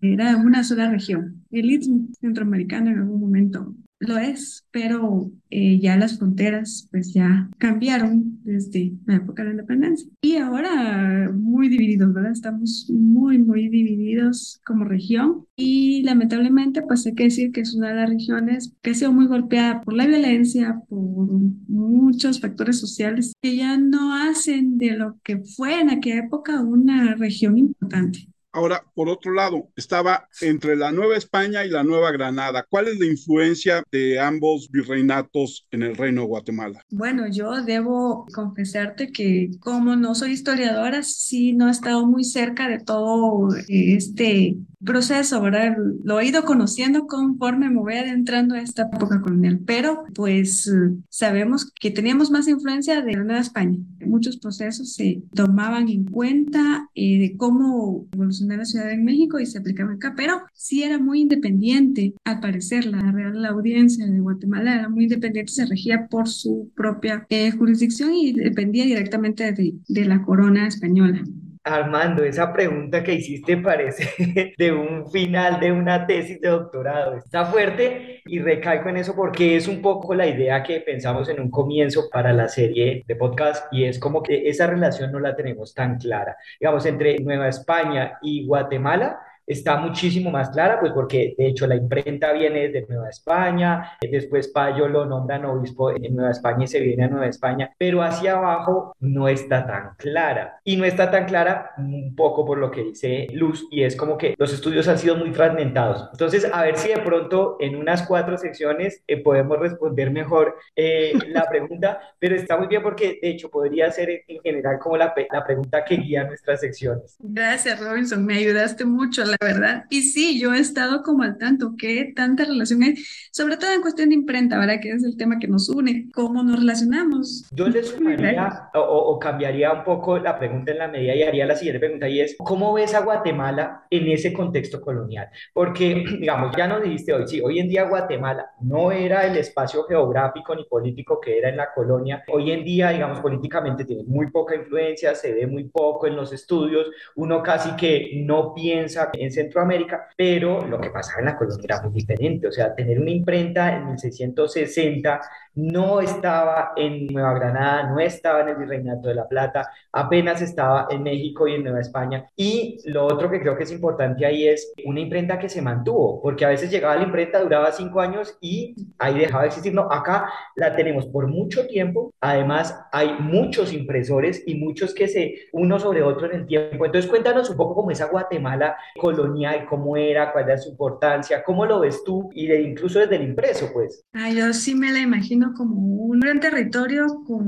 [0.00, 1.42] era una sola región.
[1.50, 3.74] El istmo centroamericano en algún momento
[4.08, 9.54] lo es, pero eh, ya las fronteras pues ya cambiaron desde la época de la
[9.54, 10.08] independencia.
[10.22, 12.32] Y ahora muy divididos, ¿verdad?
[12.32, 17.90] Estamos muy, muy divididos como región y lamentablemente pues hay que decir que es una
[17.90, 21.28] de las regiones que ha sido muy golpeada por la violencia, por
[21.68, 27.14] muchos factores sociales que ya no hacen de lo que fue en aquella época una
[27.14, 28.28] región importante.
[28.54, 32.64] Ahora, por otro lado, estaba entre la Nueva España y la Nueva Granada.
[32.68, 36.80] ¿Cuál es la influencia de ambos virreinatos en el Reino de Guatemala?
[36.88, 42.68] Bueno, yo debo confesarte que como no soy historiadora, sí no he estado muy cerca
[42.68, 45.76] de todo este proceso, ¿verdad?
[46.04, 50.70] Lo he ido conociendo conforme me voy adentrando a esta época colonial, pero pues
[51.08, 53.78] sabemos que teníamos más influencia de la Nueva España.
[54.06, 59.46] Muchos procesos se tomaban en cuenta eh, de cómo evolucionó la ciudad de México y
[59.46, 64.74] se aplicaban acá, pero sí era muy independiente, al parecer, la Real Audiencia de Guatemala
[64.74, 70.04] era muy independiente, se regía por su propia eh, jurisdicción y dependía directamente de, de
[70.04, 71.24] la corona española.
[71.64, 77.16] Armando, esa pregunta que hiciste parece de un final de una tesis de doctorado.
[77.16, 81.40] Está fuerte y recalco en eso porque es un poco la idea que pensamos en
[81.40, 85.34] un comienzo para la serie de podcast y es como que esa relación no la
[85.34, 86.36] tenemos tan clara.
[86.60, 91.76] Digamos, entre Nueva España y Guatemala está muchísimo más clara, pues porque de hecho la
[91.76, 96.80] imprenta viene de Nueva España, después Payo lo nombran obispo en Nueva España y se
[96.80, 100.60] viene a Nueva España, pero hacia abajo no está tan clara.
[100.64, 104.16] Y no está tan clara un poco por lo que dice Luz, y es como
[104.16, 106.08] que los estudios han sido muy fragmentados.
[106.12, 111.12] Entonces, a ver si de pronto en unas cuatro secciones eh, podemos responder mejor eh,
[111.28, 115.14] la pregunta, pero está muy bien porque de hecho podría ser en general como la,
[115.30, 117.16] la pregunta que guía nuestras secciones.
[117.18, 119.84] Gracias, Robinson, me ayudaste mucho la verdad.
[119.90, 122.96] Y sí, yo he estado como al tanto, que tanta relación hay,
[123.30, 124.80] sobre todo en cuestión de imprenta, ¿verdad?
[124.80, 127.46] Que es el tema que nos une, cómo nos relacionamos.
[127.50, 131.46] Yo le sumaría o, o, cambiaría un poco la pregunta en la medida y haría
[131.46, 135.28] la siguiente pregunta y es, ¿cómo ves a Guatemala en ese contexto colonial?
[135.52, 139.84] Porque, digamos, ya nos dijiste hoy, sí, hoy en día Guatemala no era el espacio
[139.84, 142.22] geográfico ni político que era en la colonia.
[142.28, 146.32] Hoy en día, digamos, políticamente tiene muy poca influencia, se ve muy poco en los
[146.32, 151.64] estudios, uno casi que no piensa en Centroamérica, pero lo que pasaba en la colonia
[151.64, 152.48] era muy diferente.
[152.48, 155.20] O sea, tener una imprenta en 1660
[155.54, 160.88] no estaba en Nueva Granada, no estaba en el Virreinato de la Plata, apenas estaba
[160.90, 162.28] en México y en Nueva España.
[162.36, 166.20] Y lo otro que creo que es importante ahí es una imprenta que se mantuvo,
[166.22, 169.74] porque a veces llegaba la imprenta, duraba cinco años y ahí dejaba de existir.
[169.74, 172.12] No, acá la tenemos por mucho tiempo.
[172.20, 176.84] Además, hay muchos impresores y muchos que se uno sobre otro en el tiempo.
[176.84, 181.66] Entonces, cuéntanos un poco cómo esa Guatemala colonial, cómo era, cuál era su importancia, cómo
[181.66, 184.04] lo ves tú y de, incluso desde el impreso, pues.
[184.12, 187.46] Ah, yo sí me la imagino como un gran territorio con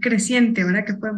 [0.00, 0.84] creciente, ¿verdad?
[0.84, 1.10] Que fue,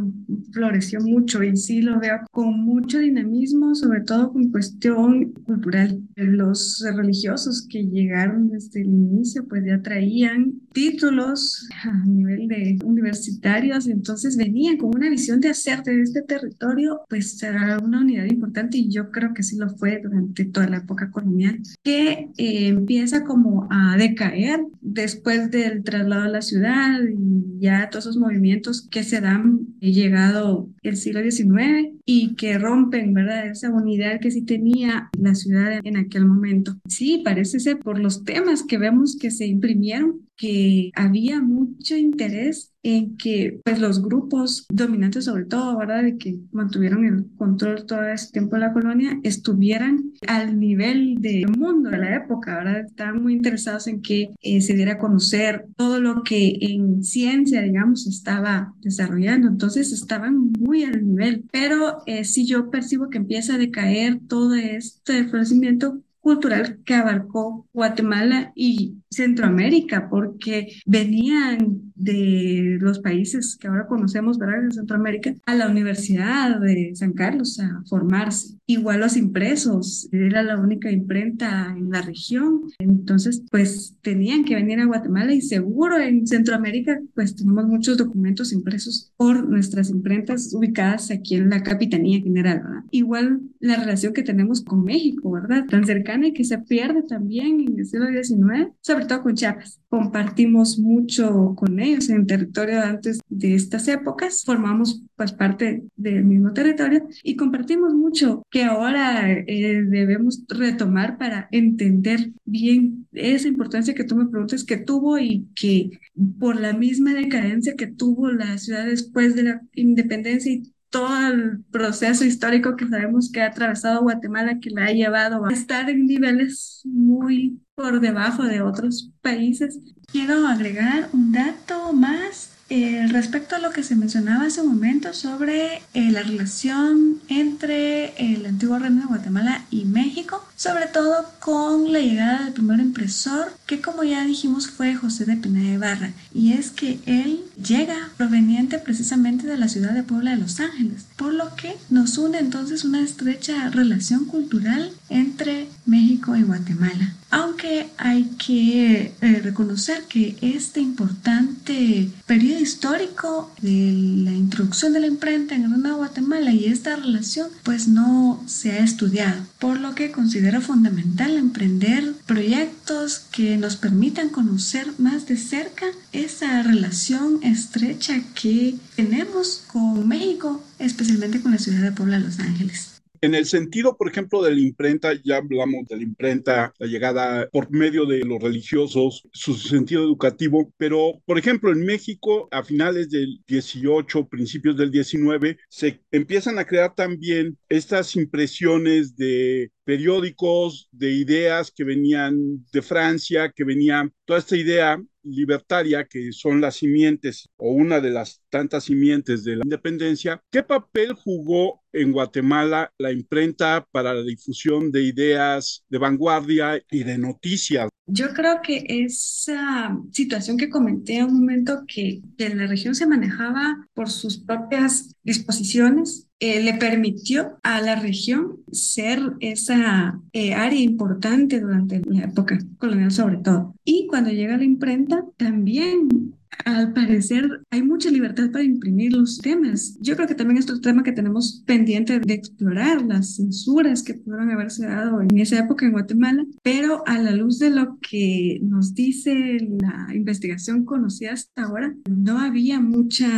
[0.53, 6.01] floreció mucho y sí lo veo con mucho dinamismo, sobre todo con cuestión cultural.
[6.17, 13.87] Los religiosos que llegaron desde el inicio, pues ya traían títulos a nivel de universitarios,
[13.87, 18.79] entonces venían con una visión de hacer de este territorio, pues será una unidad importante
[18.79, 23.25] y yo creo que sí lo fue durante toda la época colonial, que eh, empieza
[23.25, 29.03] como a decaer después del traslado a la ciudad y ya todos esos movimientos que
[29.03, 33.49] se dan llegado el siglo XIX y que rompen, ¿verdad?
[33.49, 36.77] Esa unidad que sí tenía la ciudad en aquel momento.
[36.89, 42.73] Sí, parece ser por los temas que vemos que se imprimieron que había mucho interés
[42.83, 46.03] en que pues los grupos dominantes sobre todo, ¿verdad?
[46.03, 51.49] De que mantuvieron el control todo ese tiempo de la colonia, estuvieran al nivel del
[51.49, 52.87] mundo de la época, ¿verdad?
[52.87, 57.63] Estaban muy interesados en que eh, se diera a conocer todo lo que en ciencia,
[57.63, 59.49] digamos, estaba desarrollando.
[59.49, 64.55] Entonces estaban muy al nivel, pero eh, si yo percibo que empieza a decaer todo
[64.55, 73.87] este florecimiento cultural que abarcó Guatemala y Centroamérica, porque venían de los países que ahora
[73.87, 74.63] conocemos, ¿verdad?
[74.63, 78.57] De Centroamérica, a la Universidad de San Carlos a formarse.
[78.67, 84.81] Igual los impresos, era la única imprenta en la región, entonces pues tenían que venir
[84.81, 91.11] a Guatemala y seguro en Centroamérica pues tenemos muchos documentos impresos por nuestras imprentas ubicadas
[91.11, 92.85] aquí en la Capitanía General, ¿verdad?
[92.91, 95.65] Igual la relación que tenemos con México, ¿verdad?
[95.67, 99.81] Tan cercana y que se pierde también en el siglo XIX, sobre todo con Chiapas.
[99.89, 106.53] Compartimos mucho con ellos en territorio antes de estas épocas, formamos pues parte del mismo
[106.53, 114.05] territorio y compartimos mucho que ahora eh, debemos retomar para entender bien esa importancia que
[114.05, 116.01] tú me preguntas que tuvo y que
[116.41, 121.65] por la misma decadencia que tuvo la ciudad después de la independencia y todo el
[121.73, 126.07] proceso histórico que sabemos que ha atravesado Guatemala, que la ha llevado a estar en
[126.07, 129.79] niveles muy por debajo de otros países.
[130.13, 135.15] Quiero agregar un dato más eh, respecto a lo que se mencionaba hace un momento
[135.15, 141.93] sobre eh, la relación entre el antiguo reino de Guatemala y México, sobre todo con
[141.93, 146.53] la llegada del primer impresor, que como ya dijimos fue José de Pineda Barra, y
[146.53, 151.35] es que él llega proveniente precisamente de la ciudad de Puebla de Los Ángeles, por
[151.35, 157.13] lo que nos une entonces una estrecha relación cultural entre México y Guatemala.
[157.31, 163.93] Aunque hay que eh, reconocer que este importante periodo histórico de
[164.25, 168.85] la introducción de la imprenta en Nueva Guatemala y esta relación pues no se ha
[168.85, 175.87] estudiado, por lo que considero fundamental emprender proyectos que nos permitan conocer más de cerca
[176.13, 182.93] esa relación estrecha que tenemos con México, especialmente con la ciudad de Puebla, Los Ángeles.
[183.25, 187.49] En el sentido, por ejemplo, de la imprenta, ya hablamos de la imprenta, la llegada
[187.53, 193.11] por medio de los religiosos, su sentido educativo, pero, por ejemplo, en México, a finales
[193.11, 201.11] del 18, principios del 19, se empiezan a crear también estas impresiones de periódicos, de
[201.11, 207.49] ideas que venían de Francia, que venían, toda esta idea libertaria, que son las simientes
[207.57, 213.13] o una de las tantas simientes de la independencia, ¿qué papel jugó en Guatemala la
[213.13, 217.89] imprenta para la difusión de ideas de vanguardia y de noticias?
[218.07, 223.07] Yo creo que esa situación que comenté en un momento que, en la región se
[223.07, 230.81] manejaba por sus propias disposiciones, eh, le permitió a la región ser esa eh, área
[230.81, 233.77] importante durante la época colonial sobre todo.
[233.85, 236.35] Y cuando llega la imprenta, también
[236.65, 239.97] al parecer hay mucha libertad para imprimir los temas.
[240.01, 244.15] Yo creo que también es otro tema que tenemos pendiente de explorar, las censuras que
[244.15, 248.61] pudieron haberse dado en esa época en Guatemala, pero a la luz de lo que
[248.63, 253.29] nos dice la investigación conocida hasta ahora, no había mucha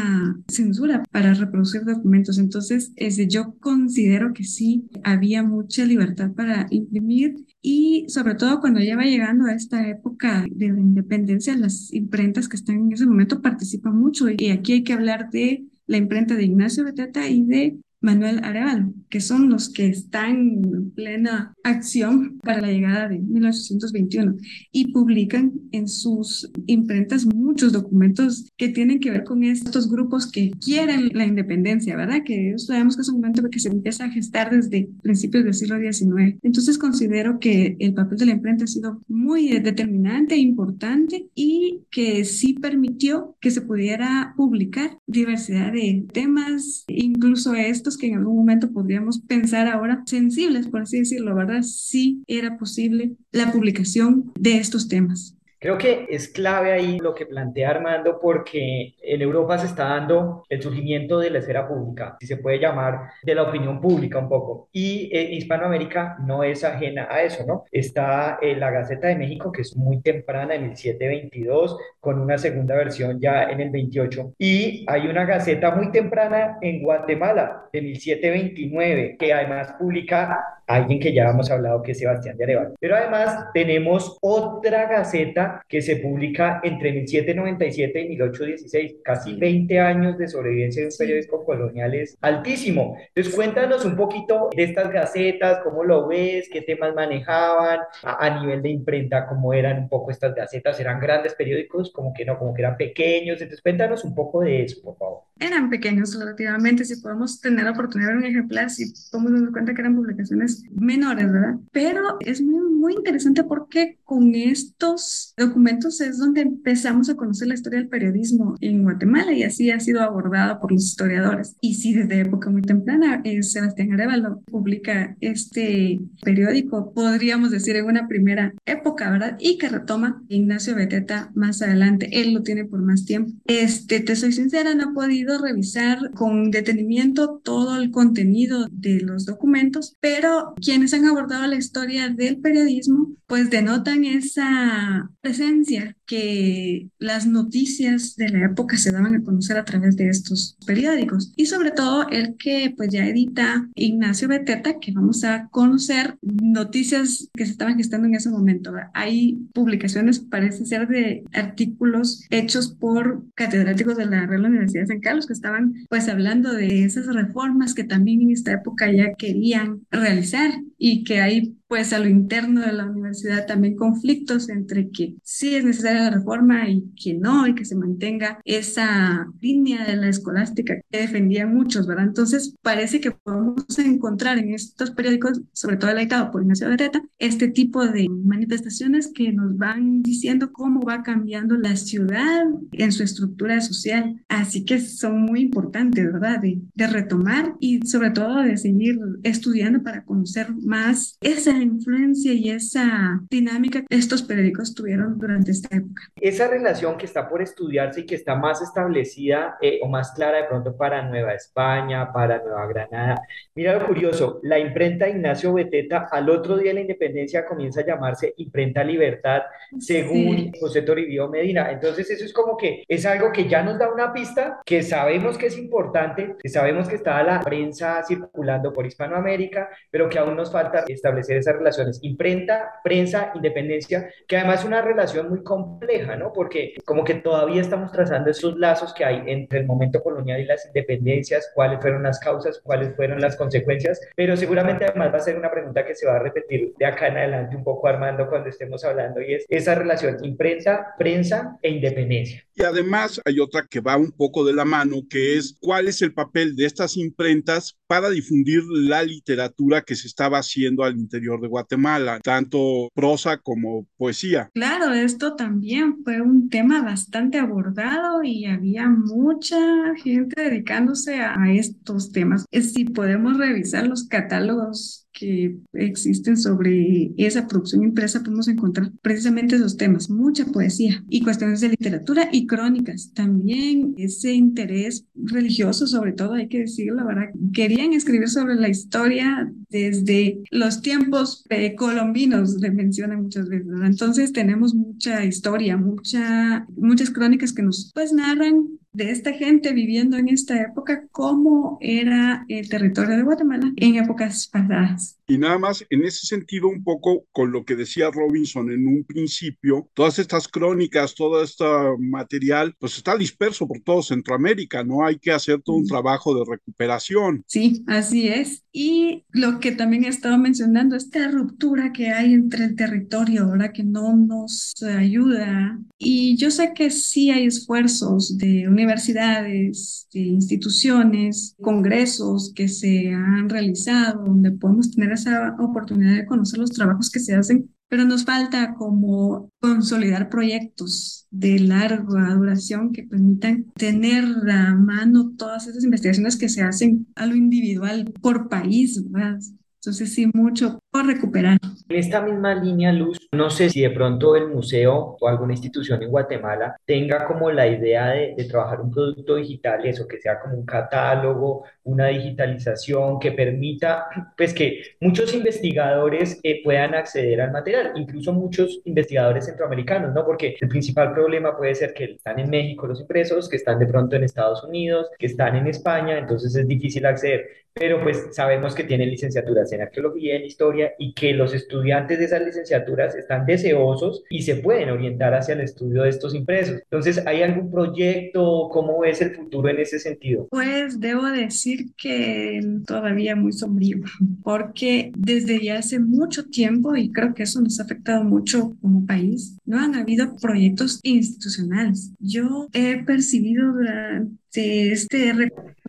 [0.48, 2.38] censura para reproducir documentos.
[2.38, 2.92] Entonces,
[3.28, 7.36] yo considero que sí había mucha libertad para imprimir
[7.66, 12.46] y sobre todo cuando ya va llegando a esta época de la independencia, las imprentas
[12.46, 14.26] que están en ese momento participan mucho.
[14.28, 18.92] Y aquí hay que hablar de la imprenta de Ignacio Beteta y de Manuel Arevalo,
[19.14, 24.34] que son los que están en plena acción para la llegada de 1821
[24.72, 30.50] y publican en sus imprentas muchos documentos que tienen que ver con estos grupos que
[30.50, 32.24] quieren la independencia, ¿verdad?
[32.24, 35.78] Que sabemos que es un momento que se empieza a gestar desde principios del siglo
[35.78, 36.36] XIX.
[36.42, 41.82] Entonces considero que el papel de la imprenta ha sido muy determinante e importante y
[41.92, 48.38] que sí permitió que se pudiera publicar diversidad de temas, incluso estos que en algún
[48.38, 51.62] momento podríamos pensar ahora sensibles, por así decirlo, ¿verdad?
[51.62, 55.36] Sí era posible la publicación de estos temas.
[55.64, 60.44] Creo que es clave ahí lo que plantea Armando porque en Europa se está dando
[60.50, 64.28] el surgimiento de la esfera pública, si se puede llamar de la opinión pública un
[64.28, 64.68] poco.
[64.72, 67.64] Y eh, Hispanoamérica no es ajena a eso, ¿no?
[67.72, 72.36] Está eh, la Gaceta de México, que es muy temprana, en el 722, con una
[72.36, 74.34] segunda versión ya en el 28.
[74.36, 81.12] Y hay una Gaceta muy temprana en Guatemala, de 1729, que además publica alguien que
[81.12, 82.74] ya hemos hablado que es Sebastián de Arevalo.
[82.80, 90.18] Pero además tenemos otra Gaceta que se publica entre 1797 y 1816, casi 20 años
[90.18, 92.96] de sobrevivencia de un periódico colonial es altísimo.
[93.08, 98.62] Entonces cuéntanos un poquito de estas gacetas, cómo lo ves, qué temas manejaban, a, nivel
[98.62, 102.54] de imprenta, cómo eran un poco estas gacetas, eran grandes periódicos, como que no, como
[102.54, 105.20] que eran pequeños, entonces cuéntanos un poco de eso, por favor.
[105.38, 109.52] Eran pequeños relativamente, si podemos tener la oportunidad de ver un ejemplar, si podemos darnos
[109.52, 111.56] cuenta que eran publicaciones menores, ¿verdad?
[111.72, 117.54] Pero es muy, muy interesante porque con estos documentos es donde empezamos a conocer la
[117.54, 121.56] historia del periodismo en Guatemala y así ha sido abordada por los historiadores.
[121.60, 127.86] Y sí, desde época muy temprana, eh, Sebastián Arevalo publica este periódico, podríamos decir, en
[127.86, 129.36] una primera época, ¿verdad?
[129.38, 132.08] Y que retoma Ignacio Beteta más adelante.
[132.12, 133.32] Él lo tiene por más tiempo.
[133.46, 139.26] Este, te soy sincera, no he podido revisar con detenimiento todo el contenido de los
[139.26, 147.26] documentos, pero quienes han abordado la historia del periodismo, pues denotan esa presencia que las
[147.26, 151.70] noticias de la época se daban a conocer a través de estos periódicos y sobre
[151.70, 157.52] todo el que pues ya edita Ignacio Beteta que vamos a conocer noticias que se
[157.52, 158.72] estaban gestando en ese momento.
[158.92, 165.00] Hay publicaciones, parece ser, de artículos hechos por catedráticos de la Real Universidad de San
[165.00, 169.80] Carlos que estaban pues hablando de esas reformas que también en esta época ya querían
[169.90, 174.90] realizar pensar y que hay pues a lo interno de la universidad también conflictos entre
[174.90, 179.84] que sí es necesaria la reforma y que no, y que se mantenga esa línea
[179.84, 182.04] de la escolástica que defendían muchos, ¿verdad?
[182.04, 187.02] Entonces parece que podemos encontrar en estos periódicos, sobre todo el editado por Ignacio Beteta,
[187.18, 193.02] este tipo de manifestaciones que nos van diciendo cómo va cambiando la ciudad en su
[193.02, 194.22] estructura social.
[194.28, 196.40] Así que son muy importantes, ¿verdad?
[196.40, 200.73] De, de retomar y sobre todo de seguir estudiando para conocer más
[201.20, 206.02] esa influencia y esa dinámica que estos periódicos tuvieron durante esta época.
[206.16, 210.38] Esa relación que está por estudiarse y que está más establecida eh, o más clara
[210.38, 213.22] de pronto para Nueva España, para Nueva Granada.
[213.54, 217.86] Mira lo curioso, la imprenta Ignacio Beteta al otro día de la independencia comienza a
[217.86, 219.42] llamarse Imprenta Libertad,
[219.78, 221.70] según José Toribio Medina.
[221.70, 225.38] Entonces eso es como que es algo que ya nos da una pista, que sabemos
[225.38, 230.36] que es importante, que sabemos que está la prensa circulando por Hispanoamérica, pero que aún
[230.36, 231.98] nos falta establecer esas relaciones.
[232.02, 236.32] Imprenta, prensa, independencia, que además es una relación muy compleja, ¿no?
[236.32, 240.44] Porque como que todavía estamos trazando esos lazos que hay entre el momento colonial y
[240.44, 245.20] las independencias, cuáles fueron las causas, cuáles fueron las consecuencias, pero seguramente además va a
[245.20, 248.28] ser una pregunta que se va a repetir de acá en adelante un poco, Armando,
[248.28, 252.44] cuando estemos hablando, y es esa relación imprenta, prensa e independencia.
[252.54, 256.00] Y además hay otra que va un poco de la mano, que es cuál es
[256.02, 261.40] el papel de estas imprentas para difundir la literatura que se estaba haciendo al interior
[261.40, 264.50] de Guatemala, tanto prosa como poesía.
[264.52, 272.10] Claro, esto también fue un tema bastante abordado y había mucha gente dedicándose a, estos
[272.10, 272.46] temas.
[272.50, 279.76] Si podemos revisar los catálogos que existen sobre esa producción impresa, podemos encontrar precisamente esos
[279.76, 283.12] temas, mucha poesía y cuestiones de literatura y crónicas.
[283.14, 287.30] También ese interés religioso, sobre todo, hay que decirlo, ¿verdad?
[287.52, 291.44] Querían escribir sobre la historia desde los tiempos
[291.76, 293.86] colombinos, le mencionan muchas veces, ¿verdad?
[293.86, 300.16] Entonces tenemos mucha historia, mucha, muchas crónicas que nos pues narran de esta gente viviendo
[300.16, 305.18] en esta época, cómo era el territorio de Guatemala en épocas pasadas.
[305.26, 309.04] Y nada más, en ese sentido, un poco con lo que decía Robinson en un
[309.04, 311.64] principio, todas estas crónicas, todo este
[311.98, 315.04] material, pues está disperso por todo Centroamérica, ¿no?
[315.04, 317.42] Hay que hacer todo un trabajo de recuperación.
[317.46, 318.64] Sí, así es.
[318.70, 323.72] Y lo que también he estado mencionando, esta ruptura que hay entre el territorio, ahora
[323.72, 325.80] que no nos ayuda.
[325.96, 333.48] Y yo sé que sí hay esfuerzos de universidades, de instituciones, congresos que se han
[333.48, 338.24] realizado, donde podemos tener esa oportunidad de conocer los trabajos que se hacen, pero nos
[338.24, 346.36] falta como consolidar proyectos de larga duración que permitan tener a mano todas esas investigaciones
[346.36, 349.38] que se hacen a lo individual por país, ¿verdad?
[349.84, 351.58] Entonces sí, mucho por recuperar.
[351.90, 356.02] En esta misma línea, Luz, no sé si de pronto el museo o alguna institución
[356.02, 360.54] en Guatemala tenga como la idea de, trabajar un producto digital, eso que sea como
[360.54, 364.06] un catálogo, una digitalización que permita,
[364.38, 370.24] pues que muchos investigadores eh, puedan acceder al material, incluso muchos investigadores centroamericanos, ¿no?
[370.24, 373.86] Porque el principal problema puede ser que están en México los impresos, que están de
[373.86, 378.74] pronto en Estados Unidos, que están en España, entonces es difícil acceder pero pues sabemos
[378.74, 383.46] que tienen licenciaturas en arqueología, en historia y que los estudiantes de esas licenciaturas están
[383.46, 386.80] deseosos y se pueden orientar hacia el estudio de estos impresos.
[386.82, 388.68] Entonces, ¿hay algún proyecto?
[388.70, 390.46] ¿Cómo es el futuro en ese sentido?
[390.50, 393.98] Pues debo decir que todavía muy sombrío,
[394.44, 399.04] porque desde ya hace mucho tiempo, y creo que eso nos ha afectado mucho como
[399.04, 402.12] país, no han habido proyectos institucionales.
[402.20, 405.32] Yo he percibido durante este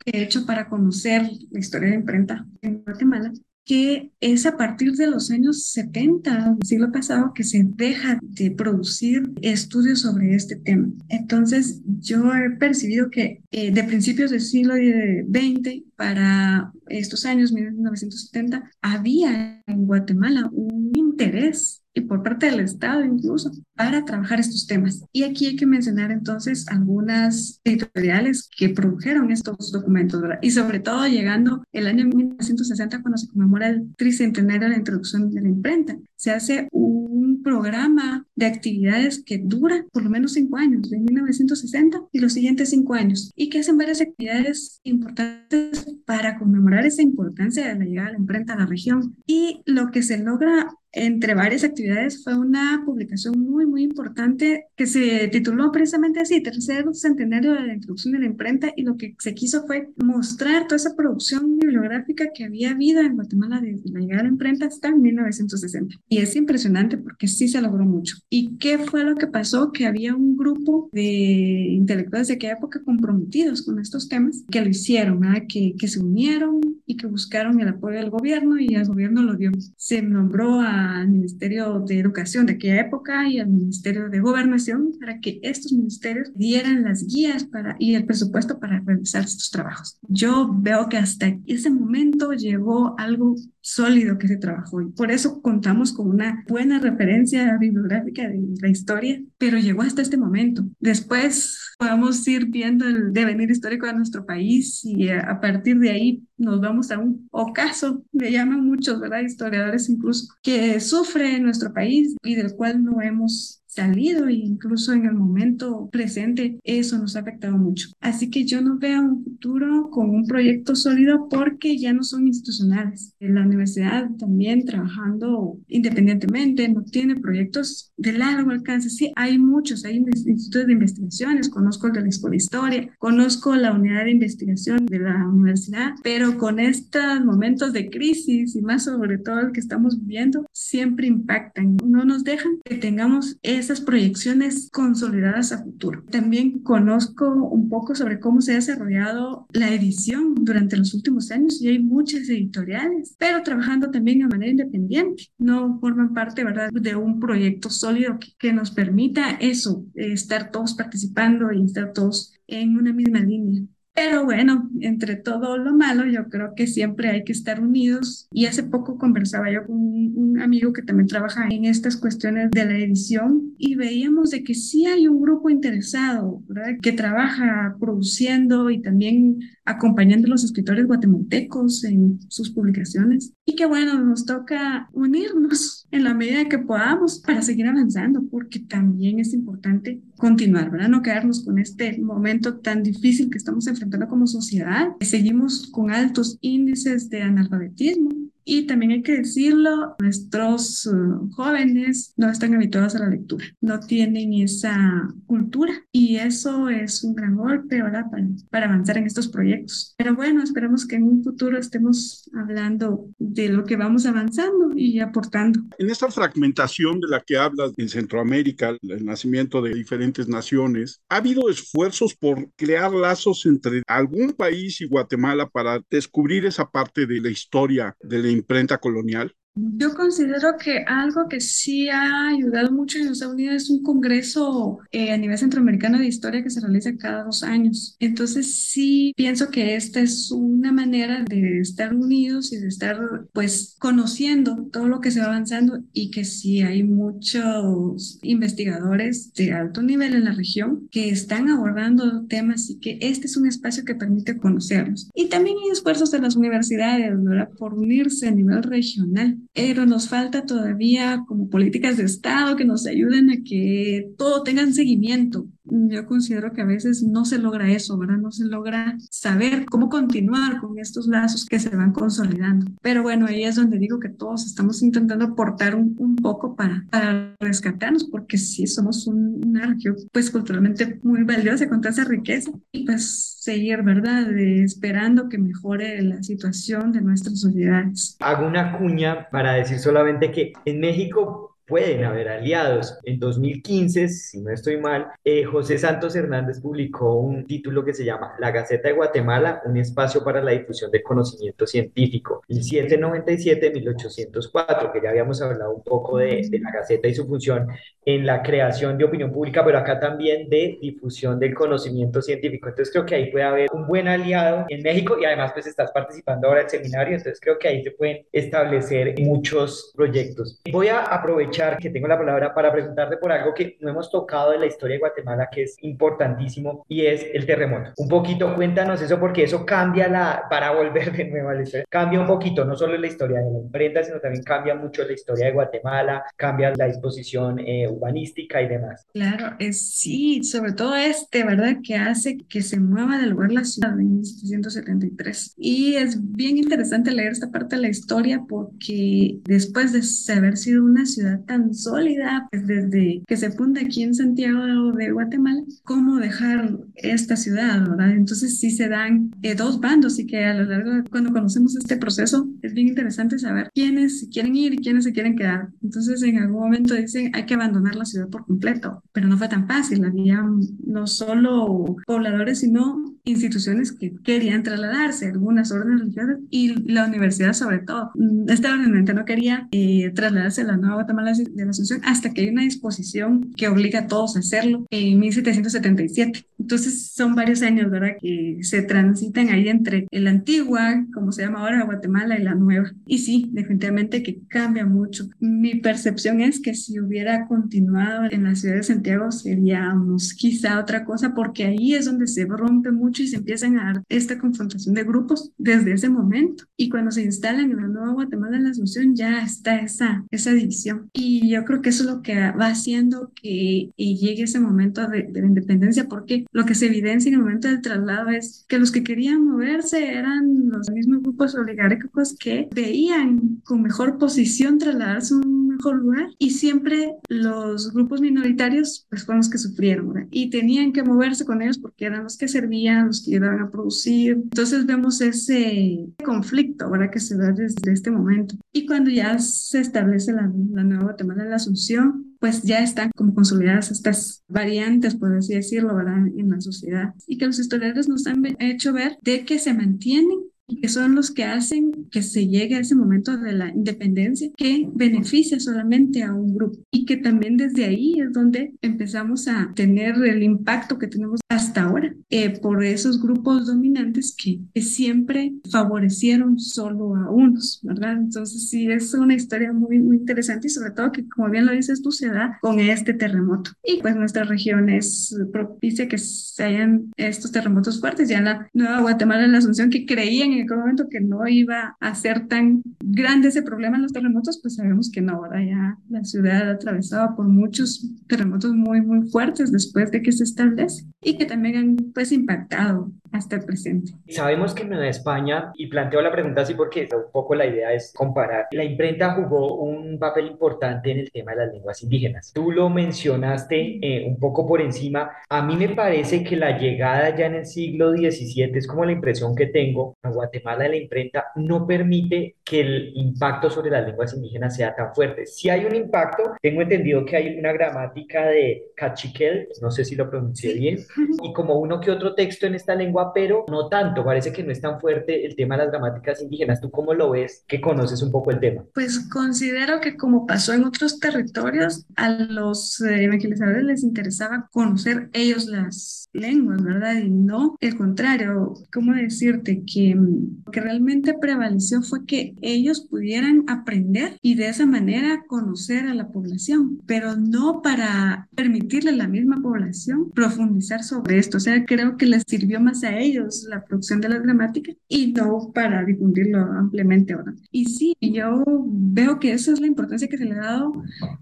[0.05, 3.31] he hecho para conocer la historia de imprenta en Guatemala,
[3.65, 8.51] que es a partir de los años 70 del siglo pasado que se deja de
[8.51, 10.87] producir estudios sobre este tema.
[11.09, 18.69] Entonces, yo he percibido que eh, de principios del siglo XX para estos años, 1970,
[18.81, 20.74] había en Guatemala un
[21.15, 25.03] interés y por parte del Estado incluso para trabajar estos temas.
[25.13, 30.39] Y aquí hay que mencionar entonces algunas editoriales que produjeron estos documentos, ¿verdad?
[30.41, 35.31] Y sobre todo llegando el año 1960 cuando se conmemora el tricentenario de la introducción
[35.31, 35.97] de la imprenta.
[36.17, 42.01] Se hace un programa de actividades que dura por lo menos cinco años, de 1960
[42.11, 47.67] y los siguientes cinco años, y que hacen varias actividades importantes para conmemorar esa importancia
[47.67, 49.15] de la llegada de la imprenta a la región.
[49.27, 54.87] Y lo que se logra entre varias actividades, fue una publicación muy, muy importante que
[54.87, 59.15] se tituló precisamente así, Tercer Centenario de la Introducción de la Imprenta, y lo que
[59.19, 63.99] se quiso fue mostrar toda esa producción bibliográfica que había habido en Guatemala desde la
[63.99, 65.95] llegada de la imprenta hasta 1960.
[66.09, 68.17] Y es impresionante porque sí se logró mucho.
[68.29, 69.71] ¿Y qué fue lo que pasó?
[69.71, 74.69] Que había un grupo de intelectuales de aquella época comprometidos con estos temas que lo
[74.69, 79.23] hicieron, que, que se unieron y que buscaron el apoyo del gobierno y el gobierno
[79.23, 79.51] lo dio.
[79.75, 80.61] Se nombró
[80.93, 85.71] al Ministerio de Educación de aquella época y al Ministerio de Gobernación para que estos
[85.71, 89.97] ministerios dieran las guías para, y el presupuesto para realizar estos trabajos.
[90.07, 93.35] Yo veo que hasta ese momento llegó algo
[93.65, 98.69] sólido que se trabajó y por eso contamos con una buena referencia bibliográfica de la
[98.69, 100.63] historia, pero llegó hasta este momento.
[100.79, 106.23] Después podemos ir viendo el devenir histórico de nuestro país y a partir de ahí
[106.37, 109.21] nos vamos a un ocaso, le llaman muchos, ¿verdad?
[109.21, 115.05] Historiadores incluso, que sufre nuestro país y del cual no hemos salido e incluso en
[115.05, 117.89] el momento presente eso nos ha afectado mucho.
[117.99, 122.27] Así que yo no veo un futuro con un proyecto sólido porque ya no son
[122.27, 123.13] institucionales.
[123.19, 128.89] La universidad también trabajando independientemente no tiene proyectos de largo alcance.
[128.89, 133.55] Sí, hay muchos, hay institutos de investigaciones, conozco el de la Escuela de Historia, conozco
[133.55, 138.85] la unidad de investigación de la universidad, pero con estos momentos de crisis y más
[138.85, 144.69] sobre todo el que estamos viviendo, siempre impactan, no nos dejan que tengamos esas proyecciones
[144.71, 146.03] consolidadas a futuro.
[146.11, 151.61] También conozco un poco sobre cómo se ha desarrollado la edición durante los últimos años
[151.61, 155.25] y hay muchas editoriales, pero trabajando también de manera independiente.
[155.37, 160.75] No forman parte, ¿verdad?, de un proyecto sólido que, que nos permita eso, estar todos
[160.75, 163.63] participando y estar todos en una misma línea.
[163.95, 168.27] Pero bueno, entre todo lo malo, yo creo que siempre hay que estar unidos.
[168.33, 172.65] Y hace poco conversaba yo con un, amigo que también trabaja en estas cuestiones de
[172.65, 176.73] la edición y veíamos de que sí hay un grupo interesado, ¿verdad?
[176.81, 183.33] Que trabaja produciendo y también acompañando a los escritores guatemaltecos en sus publicaciones.
[183.45, 188.59] Y que bueno, nos toca unirnos en la medida que podamos para seguir avanzando, porque
[188.59, 190.89] también es importante continuar, ¿verdad?
[190.89, 194.89] No quedarnos con este momento tan difícil que estamos enfrentando como sociedad.
[195.01, 198.11] Seguimos con altos índices de analfabetismo,
[198.45, 203.79] y también hay que decirlo, nuestros uh, jóvenes no están habituados a la lectura, no
[203.79, 209.27] tienen esa cultura y eso es un gran golpe ahora para, para avanzar en estos
[209.27, 209.95] proyectos.
[209.97, 214.99] Pero bueno, esperamos que en un futuro estemos hablando de lo que vamos avanzando y
[214.99, 215.61] aportando.
[215.79, 221.17] En esta fragmentación de la que hablas en Centroamérica, el nacimiento de diferentes naciones, ¿ha
[221.17, 227.21] habido esfuerzos por crear lazos entre algún país y Guatemala para descubrir esa parte de
[227.21, 229.35] la historia de la imprenta colonial?
[229.57, 234.79] Yo considero que algo que sí ha ayudado mucho en Estados Unidos es un congreso
[234.91, 237.95] eh, a nivel centroamericano de historia que se realiza cada dos años.
[238.01, 242.99] Entonces sí pienso que esta es una manera de estar unidos y de estar
[243.31, 249.53] pues conociendo todo lo que se va avanzando y que sí hay muchos investigadores de
[249.53, 253.85] alto nivel en la región que están abordando temas y que este es un espacio
[253.85, 255.09] que permite conocerlos.
[255.15, 257.49] Y también hay esfuerzos de las universidades ¿verdad?
[257.57, 262.85] por unirse a nivel regional pero nos falta todavía como políticas de Estado que nos
[262.85, 265.47] ayuden a que todo tenga seguimiento.
[265.65, 268.17] Yo considero que a veces no se logra eso, ¿verdad?
[268.17, 272.71] No se logra saber cómo continuar con estos lazos que se van consolidando.
[272.81, 276.85] Pero bueno, ahí es donde digo que todos estamos intentando aportar un, un poco para,
[276.89, 282.05] para rescatarnos, porque sí somos un, una región pues culturalmente muy valiosa con toda esa
[282.05, 284.27] riqueza y pues seguir, ¿verdad?
[284.27, 288.17] De, esperando que mejore la situación de nuestras sociedades.
[288.19, 292.97] Hago una cuña para decir solamente que en México pueden haber aliados.
[293.03, 298.05] En 2015, si no estoy mal, eh, José Santos Hernández publicó un título que se
[298.05, 304.91] llama La Gaceta de Guatemala, un espacio para la difusión del conocimiento científico, el 797-1804,
[304.91, 307.67] que ya habíamos hablado un poco de, de la Gaceta y su función
[308.05, 312.69] en la creación de opinión pública, pero acá también de difusión del conocimiento científico.
[312.69, 315.91] Entonces creo que ahí puede haber un buen aliado en México y además pues estás
[315.91, 320.61] participando ahora del seminario, entonces creo que ahí se pueden establecer muchos proyectos.
[320.71, 324.09] Voy a aprovechar aprovechar que tengo la palabra para preguntarte por algo que no hemos
[324.09, 327.91] tocado de la historia de Guatemala, que es importantísimo, y es el terremoto.
[327.97, 331.85] Un poquito, cuéntanos eso, porque eso cambia la, para volver de nuevo a la historia,
[331.89, 335.13] cambia un poquito, no solo la historia de la imprenta, sino también cambia mucho la
[335.13, 339.05] historia de Guatemala, cambia la disposición eh, urbanística y demás.
[339.13, 341.77] Claro, es sí, sobre todo este, ¿verdad?
[341.83, 345.55] Que hace que se mueva del lugar la ciudad en 1773.
[345.57, 350.83] Y es bien interesante leer esta parte de la historia porque después de haber sido
[350.83, 356.17] una ciudad tan sólida, pues desde que se funda aquí en Santiago de Guatemala, ¿cómo
[356.17, 358.11] dejar esta ciudad, verdad?
[358.11, 361.75] Entonces sí se dan eh, dos bandos y que a lo largo de cuando conocemos
[361.75, 365.69] este proceso es bien interesante saber quiénes quieren ir y quiénes se quieren quedar.
[365.83, 369.47] Entonces en algún momento dicen hay que abandonar la ciudad por completo, pero no fue
[369.47, 370.43] tan fácil, había
[370.85, 377.79] no solo pobladores, sino instituciones que querían trasladarse, algunas órdenes religiosas y la universidad sobre
[377.79, 378.11] todo.
[378.15, 382.33] Mm, esta orden no quería eh, trasladarse a la Nueva Guatemala de la Asunción hasta
[382.33, 386.45] que hay una disposición que obliga a todos a hacerlo en 1777.
[386.59, 388.17] Entonces son varios años, ¿verdad?
[388.19, 392.91] Que se transitan ahí entre la antigua, como se llama ahora Guatemala, y la nueva.
[393.05, 395.29] Y sí, definitivamente que cambia mucho.
[395.39, 401.05] Mi percepción es que si hubiera continuado en la ciudad de Santiago seríamos quizá otra
[401.05, 404.95] cosa, porque ahí es donde se rompe mucho y se empiezan a dar esta confrontación
[404.95, 406.65] de grupos desde ese momento.
[406.77, 410.51] Y cuando se instalan en la nueva Guatemala, en la Asunción, ya está esa, esa
[410.53, 411.09] división.
[411.13, 415.23] Y yo creo que eso es lo que va haciendo que llegue ese momento de,
[415.23, 418.79] de la independencia, porque lo que se evidencia en el momento del traslado es que
[418.79, 425.33] los que querían moverse eran los mismos grupos oligárquicos que veían con mejor posición trasladarse
[425.33, 430.49] a un mejor lugar y siempre los grupos minoritarios pues fueron los que sufrieron y
[430.49, 434.33] tenían que moverse con ellos porque eran los que servían, los que iban a producir.
[434.33, 437.11] Entonces vemos ese conflicto ¿verdad?
[437.11, 438.55] que se da desde este momento.
[438.71, 443.11] Y cuando ya se establece la, la nueva Guatemala de la Asunción, pues ya están
[443.15, 446.27] como consolidadas estas variantes, por así decirlo, ¿verdad?
[446.27, 447.13] en la sociedad.
[447.27, 450.39] Y que los historiadores nos han hecho ver de que se mantienen
[450.81, 454.87] que son los que hacen que se llegue a ese momento de la independencia que
[454.93, 460.15] beneficia solamente a un grupo y que también desde ahí es donde empezamos a tener
[460.25, 467.15] el impacto que tenemos hasta ahora eh, por esos grupos dominantes que, siempre favorecieron solo
[467.15, 468.13] a unos, ¿verdad?
[468.13, 471.71] Entonces sí, es una historia muy, muy interesante y sobre todo que, como bien lo
[471.71, 473.71] dices tú, se da con este terremoto.
[473.83, 478.29] Y pues nuestra región es propicia que se hayan estos terremotos fuertes.
[478.29, 481.47] Ya en la Nueva Guatemala, en la Asunción, que creían en aquel momento que no
[481.47, 485.63] iba a ser tan grande ese problema en los terremotos, pues sabemos que no, ahora
[485.63, 491.05] ya la ciudad atravesaba por muchos terremotos muy, muy fuertes después de que se establece
[491.21, 494.13] y que también han pues impactado hasta el presente.
[494.29, 497.93] Sabemos que en Nueva España, y planteo la pregunta así porque un poco la idea
[497.93, 502.51] es comparar, la imprenta jugó un papel importante en el tema de las lenguas indígenas.
[502.53, 505.31] Tú lo mencionaste eh, un poco por encima.
[505.49, 509.11] A mí me parece que la llegada ya en el siglo XVII, es como la
[509.11, 514.33] impresión que tengo, a Guatemala la imprenta no permite que el impacto sobre las lenguas
[514.33, 515.45] indígenas sea tan fuerte.
[515.45, 520.15] Si hay un impacto, tengo entendido que hay una gramática de Cachiquel, no sé si
[520.15, 520.99] lo pronuncié bien,
[521.43, 524.71] y como uno que otro texto en esta lengua pero no tanto, parece que no
[524.71, 526.81] es tan fuerte el tema de las gramáticas indígenas.
[526.81, 528.83] ¿Tú cómo lo ves que conoces un poco el tema?
[528.93, 535.29] Pues considero que como pasó en otros territorios, a los eh, evangelizadores les interesaba conocer
[535.33, 537.15] ellos las lenguas, ¿verdad?
[537.17, 538.73] Y no el contrario.
[538.93, 539.83] ¿Cómo decirte?
[539.85, 546.07] Que lo que realmente prevaleció fue que ellos pudieran aprender y de esa manera conocer
[546.07, 551.57] a la población, pero no para permitirle a la misma población profundizar sobre esto.
[551.57, 555.33] O sea, creo que les sirvió más a ellos la producción de la gramática y
[555.33, 557.53] no para difundirlo ampliamente ahora.
[557.71, 560.93] Y sí, yo veo que esa es la importancia que se le ha dado